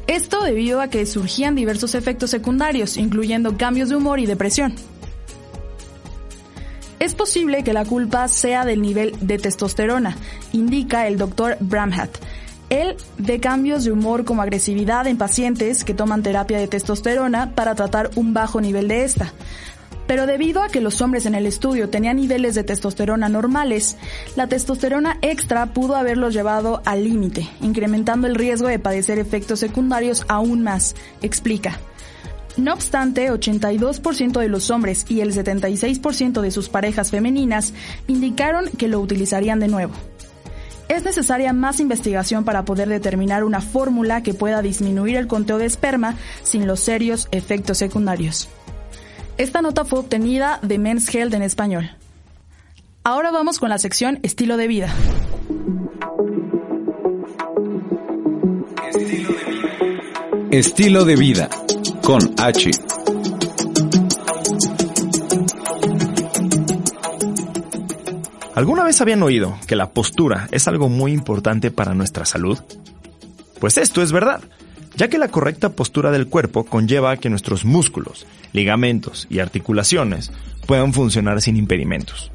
Esto 0.06 0.43
debido 0.43 0.82
a 0.82 0.89
que 0.89 1.06
surgían 1.08 1.56
diversos 1.56 1.95
efectos 1.95 2.30
secundarios, 2.30 2.97
incluyendo 2.97 3.58
cambios 3.58 3.89
de 3.89 3.95
humor 3.95 4.19
y 4.19 4.27
depresión. 4.27 4.75
Es 6.99 7.15
posible 7.15 7.63
que 7.63 7.73
la 7.73 7.86
culpa 7.86 8.27
sea 8.27 8.63
del 8.63 8.82
nivel 8.84 9.15
de 9.21 9.39
testosterona, 9.39 10.15
indica 10.51 11.08
el 11.08 11.17
doctor 11.17 11.58
Bramhat, 11.60 12.15
él 12.71 12.95
ve 13.17 13.41
cambios 13.41 13.84
de 13.84 13.91
humor 13.91 14.23
como 14.23 14.41
agresividad 14.41 15.05
en 15.05 15.17
pacientes 15.17 15.84
que 15.84 15.93
toman 15.93 16.23
terapia 16.23 16.57
de 16.57 16.69
testosterona 16.69 17.53
para 17.53 17.75
tratar 17.75 18.10
un 18.15 18.34
bajo 18.34 18.62
nivel 18.62 18.88
de 18.88 19.03
esta. 19.03 19.34
Pero 20.07 20.25
debido 20.25 20.63
a 20.63 20.69
que 20.69 20.79
los 20.79 21.01
hombres 21.01 21.25
en 21.25 21.36
el 21.36 21.45
estudio 21.45 21.89
tenían 21.89 22.15
niveles 22.15 22.55
de 22.55 22.63
testosterona 22.63 23.27
normales, 23.27 23.97
la 24.38 24.47
testosterona 24.47 25.17
extra 25.21 25.67
pudo 25.67 25.97
haberlos 25.97 26.34
llevado 26.34 26.81
al 26.86 27.03
límite, 27.03 27.47
incrementando 27.60 28.27
el 28.27 28.36
riesgo 28.36 28.69
de 28.69 28.79
padecer 28.79 29.19
efectos 29.19 29.60
secundarios 29.60 30.23
aún 30.29 30.63
más, 30.63 30.95
explica. 31.21 31.77
No 32.55 32.73
obstante, 32.73 33.31
82% 33.31 34.39
de 34.39 34.47
los 34.47 34.69
hombres 34.71 35.05
y 35.10 35.19
el 35.19 35.34
76% 35.34 36.39
de 36.39 36.51
sus 36.51 36.69
parejas 36.69 37.12
femeninas 37.12 37.73
indicaron 38.07 38.69
que 38.77 38.88
lo 38.88 39.01
utilizarían 39.01 39.60
de 39.60 39.67
nuevo. 39.67 39.93
Es 40.91 41.06
necesaria 41.06 41.54
más 41.54 41.80
investigación 41.80 42.43
para 42.43 42.65
poder 42.65 42.89
determinar 42.89 43.45
una 43.45 43.62
fórmula 43.62 44.23
que 44.23 44.34
pueda 44.34 44.62
disminuir 44.62 45.15
el 45.15 45.25
conteo 45.25 45.58
de 45.58 45.65
esperma 45.65 46.17
sin 46.43 46.67
los 46.67 46.82
serios 46.82 47.30
efectos 47.32 47.77
secundarios. 47.77 48.49
Esta 49.38 49.62
nota 49.62 49.86
fue 49.86 49.99
obtenida 49.99 50.60
de 50.62 50.80
Men's 50.80 51.08
Health 51.15 51.34
en 51.34 51.43
español. 51.43 51.91
Ahora 53.06 53.32
vamos 53.32 53.58
con 53.58 53.69
la 53.69 53.77
sección 53.77 54.19
Estilo 54.21 54.58
de 54.58 54.67
vida. 54.67 54.93
Estilo 60.51 61.06
de 61.06 61.15
vida 61.15 61.49
con 62.04 62.19
H. 62.38 62.69
¿Alguna 68.53 68.83
vez 68.83 68.99
habían 68.99 69.23
oído 69.23 69.57
que 69.65 69.77
la 69.77 69.91
postura 69.91 70.49
es 70.51 70.67
algo 70.67 70.89
muy 70.89 71.13
importante 71.13 71.71
para 71.71 71.93
nuestra 71.93 72.25
salud? 72.25 72.59
Pues 73.61 73.77
esto 73.77 74.01
es 74.01 74.11
verdad, 74.11 74.41
ya 74.95 75.07
que 75.07 75.17
la 75.17 75.29
correcta 75.29 75.69
postura 75.69 76.11
del 76.11 76.27
cuerpo 76.27 76.65
conlleva 76.65 77.15
que 77.15 77.29
nuestros 77.29 77.63
músculos, 77.63 78.27
ligamentos 78.51 79.25
y 79.29 79.39
articulaciones 79.39 80.33
puedan 80.67 80.91
funcionar 80.91 81.41
sin 81.41 81.55
impedimentos. 81.55 82.29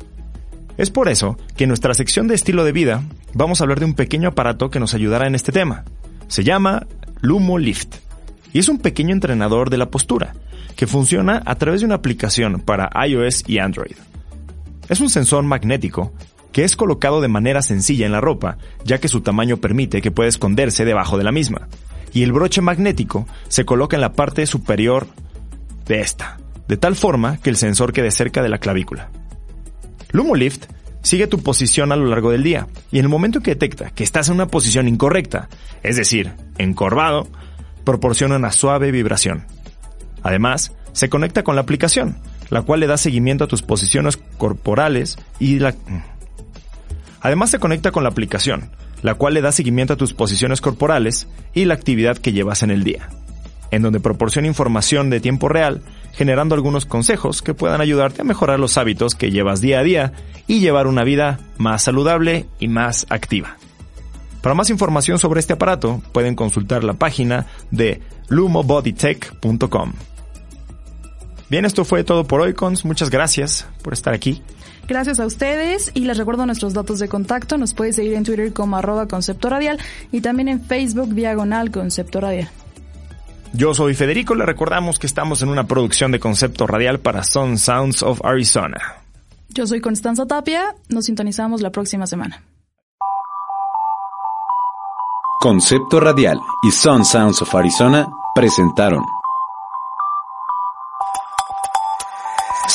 Es 0.78 0.90
por 0.90 1.08
eso 1.10 1.36
que 1.54 1.64
en 1.64 1.68
nuestra 1.68 1.92
sección 1.92 2.28
de 2.28 2.34
estilo 2.34 2.64
de 2.64 2.72
vida 2.72 3.02
vamos 3.34 3.60
a 3.60 3.64
hablar 3.64 3.80
de 3.80 3.86
un 3.86 3.94
pequeño 3.94 4.30
aparato 4.30 4.70
que 4.70 4.80
nos 4.80 4.94
ayudará 4.94 5.26
en 5.26 5.34
este 5.34 5.52
tema. 5.52 5.84
Se 6.28 6.44
llama 6.44 6.86
Lumo 7.20 7.58
Lift 7.58 7.96
y 8.54 8.58
es 8.58 8.70
un 8.70 8.78
pequeño 8.78 9.12
entrenador 9.12 9.68
de 9.68 9.76
la 9.76 9.90
postura 9.90 10.32
que 10.76 10.86
funciona 10.86 11.42
a 11.44 11.56
través 11.56 11.80
de 11.80 11.86
una 11.86 11.96
aplicación 11.96 12.60
para 12.60 12.90
iOS 13.06 13.44
y 13.46 13.58
Android. 13.58 13.96
Es 14.88 15.00
un 15.00 15.10
sensor 15.10 15.44
magnético 15.44 16.12
que 16.52 16.64
es 16.64 16.76
colocado 16.76 17.20
de 17.20 17.28
manera 17.28 17.60
sencilla 17.60 18.06
en 18.06 18.12
la 18.12 18.20
ropa, 18.20 18.56
ya 18.84 18.98
que 18.98 19.08
su 19.08 19.20
tamaño 19.20 19.58
permite 19.58 20.00
que 20.00 20.10
pueda 20.10 20.28
esconderse 20.28 20.84
debajo 20.84 21.18
de 21.18 21.24
la 21.24 21.32
misma. 21.32 21.68
Y 22.14 22.22
el 22.22 22.32
broche 22.32 22.62
magnético 22.62 23.26
se 23.48 23.66
coloca 23.66 23.96
en 23.96 24.00
la 24.00 24.12
parte 24.12 24.46
superior 24.46 25.06
de 25.86 26.00
esta, 26.00 26.38
de 26.66 26.78
tal 26.78 26.96
forma 26.96 27.36
que 27.38 27.50
el 27.50 27.56
sensor 27.56 27.92
quede 27.92 28.10
cerca 28.10 28.42
de 28.42 28.48
la 28.48 28.58
clavícula. 28.58 29.10
LumoLift 30.12 30.64
sigue 31.02 31.26
tu 31.26 31.42
posición 31.42 31.92
a 31.92 31.96
lo 31.96 32.06
largo 32.06 32.30
del 32.30 32.42
día 32.42 32.68
y 32.90 32.98
en 32.98 33.04
el 33.04 33.10
momento 33.10 33.40
que 33.40 33.50
detecta 33.50 33.90
que 33.90 34.02
estás 34.02 34.28
en 34.28 34.36
una 34.36 34.48
posición 34.48 34.88
incorrecta, 34.88 35.48
es 35.82 35.96
decir, 35.96 36.32
encorvado, 36.58 37.28
proporciona 37.84 38.36
una 38.36 38.50
suave 38.50 38.90
vibración. 38.92 39.44
Además, 40.22 40.72
se 40.92 41.08
conecta 41.10 41.44
con 41.44 41.54
la 41.54 41.60
aplicación, 41.60 42.16
la 42.48 42.62
cual 42.62 42.80
le 42.80 42.86
da 42.86 42.96
seguimiento 42.96 43.44
a 43.44 43.48
tus 43.48 43.62
posiciones 43.62 44.16
corporales 44.38 45.18
y 45.38 45.58
la... 45.58 45.74
Además 47.20 47.50
se 47.50 47.58
conecta 47.58 47.90
con 47.90 48.02
la 48.02 48.10
aplicación, 48.10 48.70
la 49.02 49.14
cual 49.14 49.34
le 49.34 49.40
da 49.40 49.52
seguimiento 49.52 49.94
a 49.94 49.96
tus 49.96 50.14
posiciones 50.14 50.60
corporales 50.60 51.28
y 51.54 51.64
la 51.64 51.74
actividad 51.74 52.18
que 52.18 52.32
llevas 52.32 52.62
en 52.62 52.70
el 52.70 52.84
día, 52.84 53.08
en 53.70 53.82
donde 53.82 54.00
proporciona 54.00 54.48
información 54.48 55.10
de 55.10 55.20
tiempo 55.20 55.48
real, 55.48 55.82
generando 56.12 56.54
algunos 56.54 56.86
consejos 56.86 57.42
que 57.42 57.54
puedan 57.54 57.80
ayudarte 57.80 58.22
a 58.22 58.24
mejorar 58.24 58.60
los 58.60 58.78
hábitos 58.78 59.14
que 59.14 59.30
llevas 59.30 59.60
día 59.60 59.80
a 59.80 59.82
día 59.82 60.12
y 60.46 60.60
llevar 60.60 60.86
una 60.86 61.04
vida 61.04 61.40
más 61.58 61.82
saludable 61.82 62.46
y 62.60 62.68
más 62.68 63.06
activa. 63.10 63.56
Para 64.40 64.54
más 64.54 64.70
información 64.70 65.18
sobre 65.18 65.40
este 65.40 65.54
aparato, 65.54 66.00
pueden 66.12 66.36
consultar 66.36 66.84
la 66.84 66.94
página 66.94 67.46
de 67.72 68.00
lumobodytech.com. 68.28 69.92
Bien, 71.48 71.64
esto 71.64 71.84
fue 71.84 72.02
todo 72.02 72.24
por 72.24 72.40
hoy, 72.40 72.54
Cons. 72.54 72.84
Muchas 72.84 73.10
gracias 73.10 73.66
por 73.82 73.92
estar 73.92 74.12
aquí. 74.12 74.42
Gracias 74.88 75.20
a 75.20 75.26
ustedes 75.26 75.90
y 75.94 76.00
les 76.00 76.16
recuerdo 76.16 76.46
nuestros 76.46 76.74
datos 76.74 76.98
de 76.98 77.08
contacto. 77.08 77.56
Nos 77.58 77.74
puede 77.74 77.92
seguir 77.92 78.14
en 78.14 78.24
Twitter 78.24 78.52
como 78.52 78.76
arroba 78.76 79.08
concepto 79.08 79.48
radial 79.48 79.78
y 80.12 80.20
también 80.20 80.48
en 80.48 80.60
Facebook 80.60 81.14
diagonal 81.14 81.70
concepto 81.70 82.20
radial. 82.20 82.48
Yo 83.52 83.74
soy 83.74 83.94
Federico, 83.94 84.34
le 84.34 84.44
recordamos 84.44 84.98
que 84.98 85.06
estamos 85.06 85.42
en 85.42 85.48
una 85.48 85.66
producción 85.66 86.12
de 86.12 86.20
concepto 86.20 86.66
radial 86.66 87.00
para 87.00 87.24
Sun 87.24 87.58
Sounds 87.58 88.02
of 88.02 88.24
Arizona. 88.24 88.78
Yo 89.48 89.66
soy 89.66 89.80
Constanza 89.80 90.26
Tapia, 90.26 90.74
nos 90.88 91.06
sintonizamos 91.06 91.62
la 91.62 91.70
próxima 91.70 92.06
semana. 92.06 92.42
Concepto 95.40 96.00
Radial 96.00 96.40
y 96.62 96.70
Sun 96.70 97.04
Sounds 97.04 97.40
of 97.40 97.54
Arizona 97.54 98.08
presentaron 98.34 99.04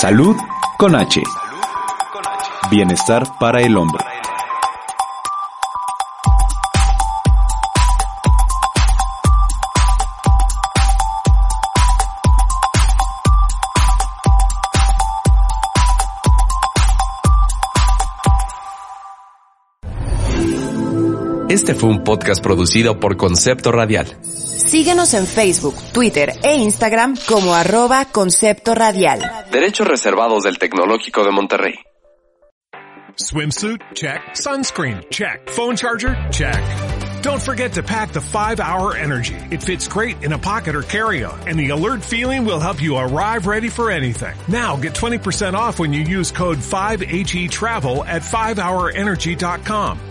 Salud 0.02 0.36
con 0.80 0.96
H. 0.96 1.22
Bienestar 2.72 3.38
para 3.40 3.62
el 3.62 3.78
hombre. 3.78 4.04
Este 21.48 21.76
fue 21.76 21.92
un 21.92 22.04
podcast 22.04 22.42
producido 22.42 23.00
por 23.00 23.18
Concepto 23.18 23.72
Radial. 23.72 24.18
Síguenos 24.72 25.14
en 25.16 25.28
Facebook, 25.28 25.76
Twitter 25.92 26.32
e 26.44 26.56
Instagram 26.56 27.18
como 27.28 27.54
arroba 27.54 28.06
Concepto 28.06 28.74
Radial. 28.74 29.20
Derechos 29.52 29.86
reservados 29.86 30.44
del 30.44 30.58
Tecnológico 30.58 31.26
de 31.26 31.32
Monterrey. 31.32 31.74
Swimsuit? 33.18 33.82
Check. 33.94 34.22
Sunscreen? 34.34 35.02
Check. 35.10 35.50
Phone 35.50 35.76
charger? 35.76 36.16
Check. 36.32 36.64
Don't 37.22 37.42
forget 37.42 37.74
to 37.74 37.84
pack 37.84 38.14
the 38.14 38.22
5-Hour 38.22 38.96
Energy. 38.96 39.36
It 39.52 39.62
fits 39.62 39.90
great 39.90 40.24
in 40.24 40.32
a 40.32 40.40
pocket 40.40 40.74
or 40.74 40.84
carry-on, 40.84 41.50
and 41.50 41.60
the 41.60 41.72
alert 41.72 42.02
feeling 42.02 42.46
will 42.46 42.62
help 42.62 42.82
you 42.82 42.96
arrive 42.96 43.48
ready 43.48 43.68
for 43.68 43.92
anything. 43.92 44.38
Now 44.48 44.78
get 44.78 44.94
20% 44.94 45.54
off 45.54 45.80
when 45.80 45.92
you 45.92 46.00
use 46.00 46.32
code 46.32 46.60
5HETRAVEL 46.60 48.08
at 48.08 48.22
5hourenergy.com. 48.22 50.11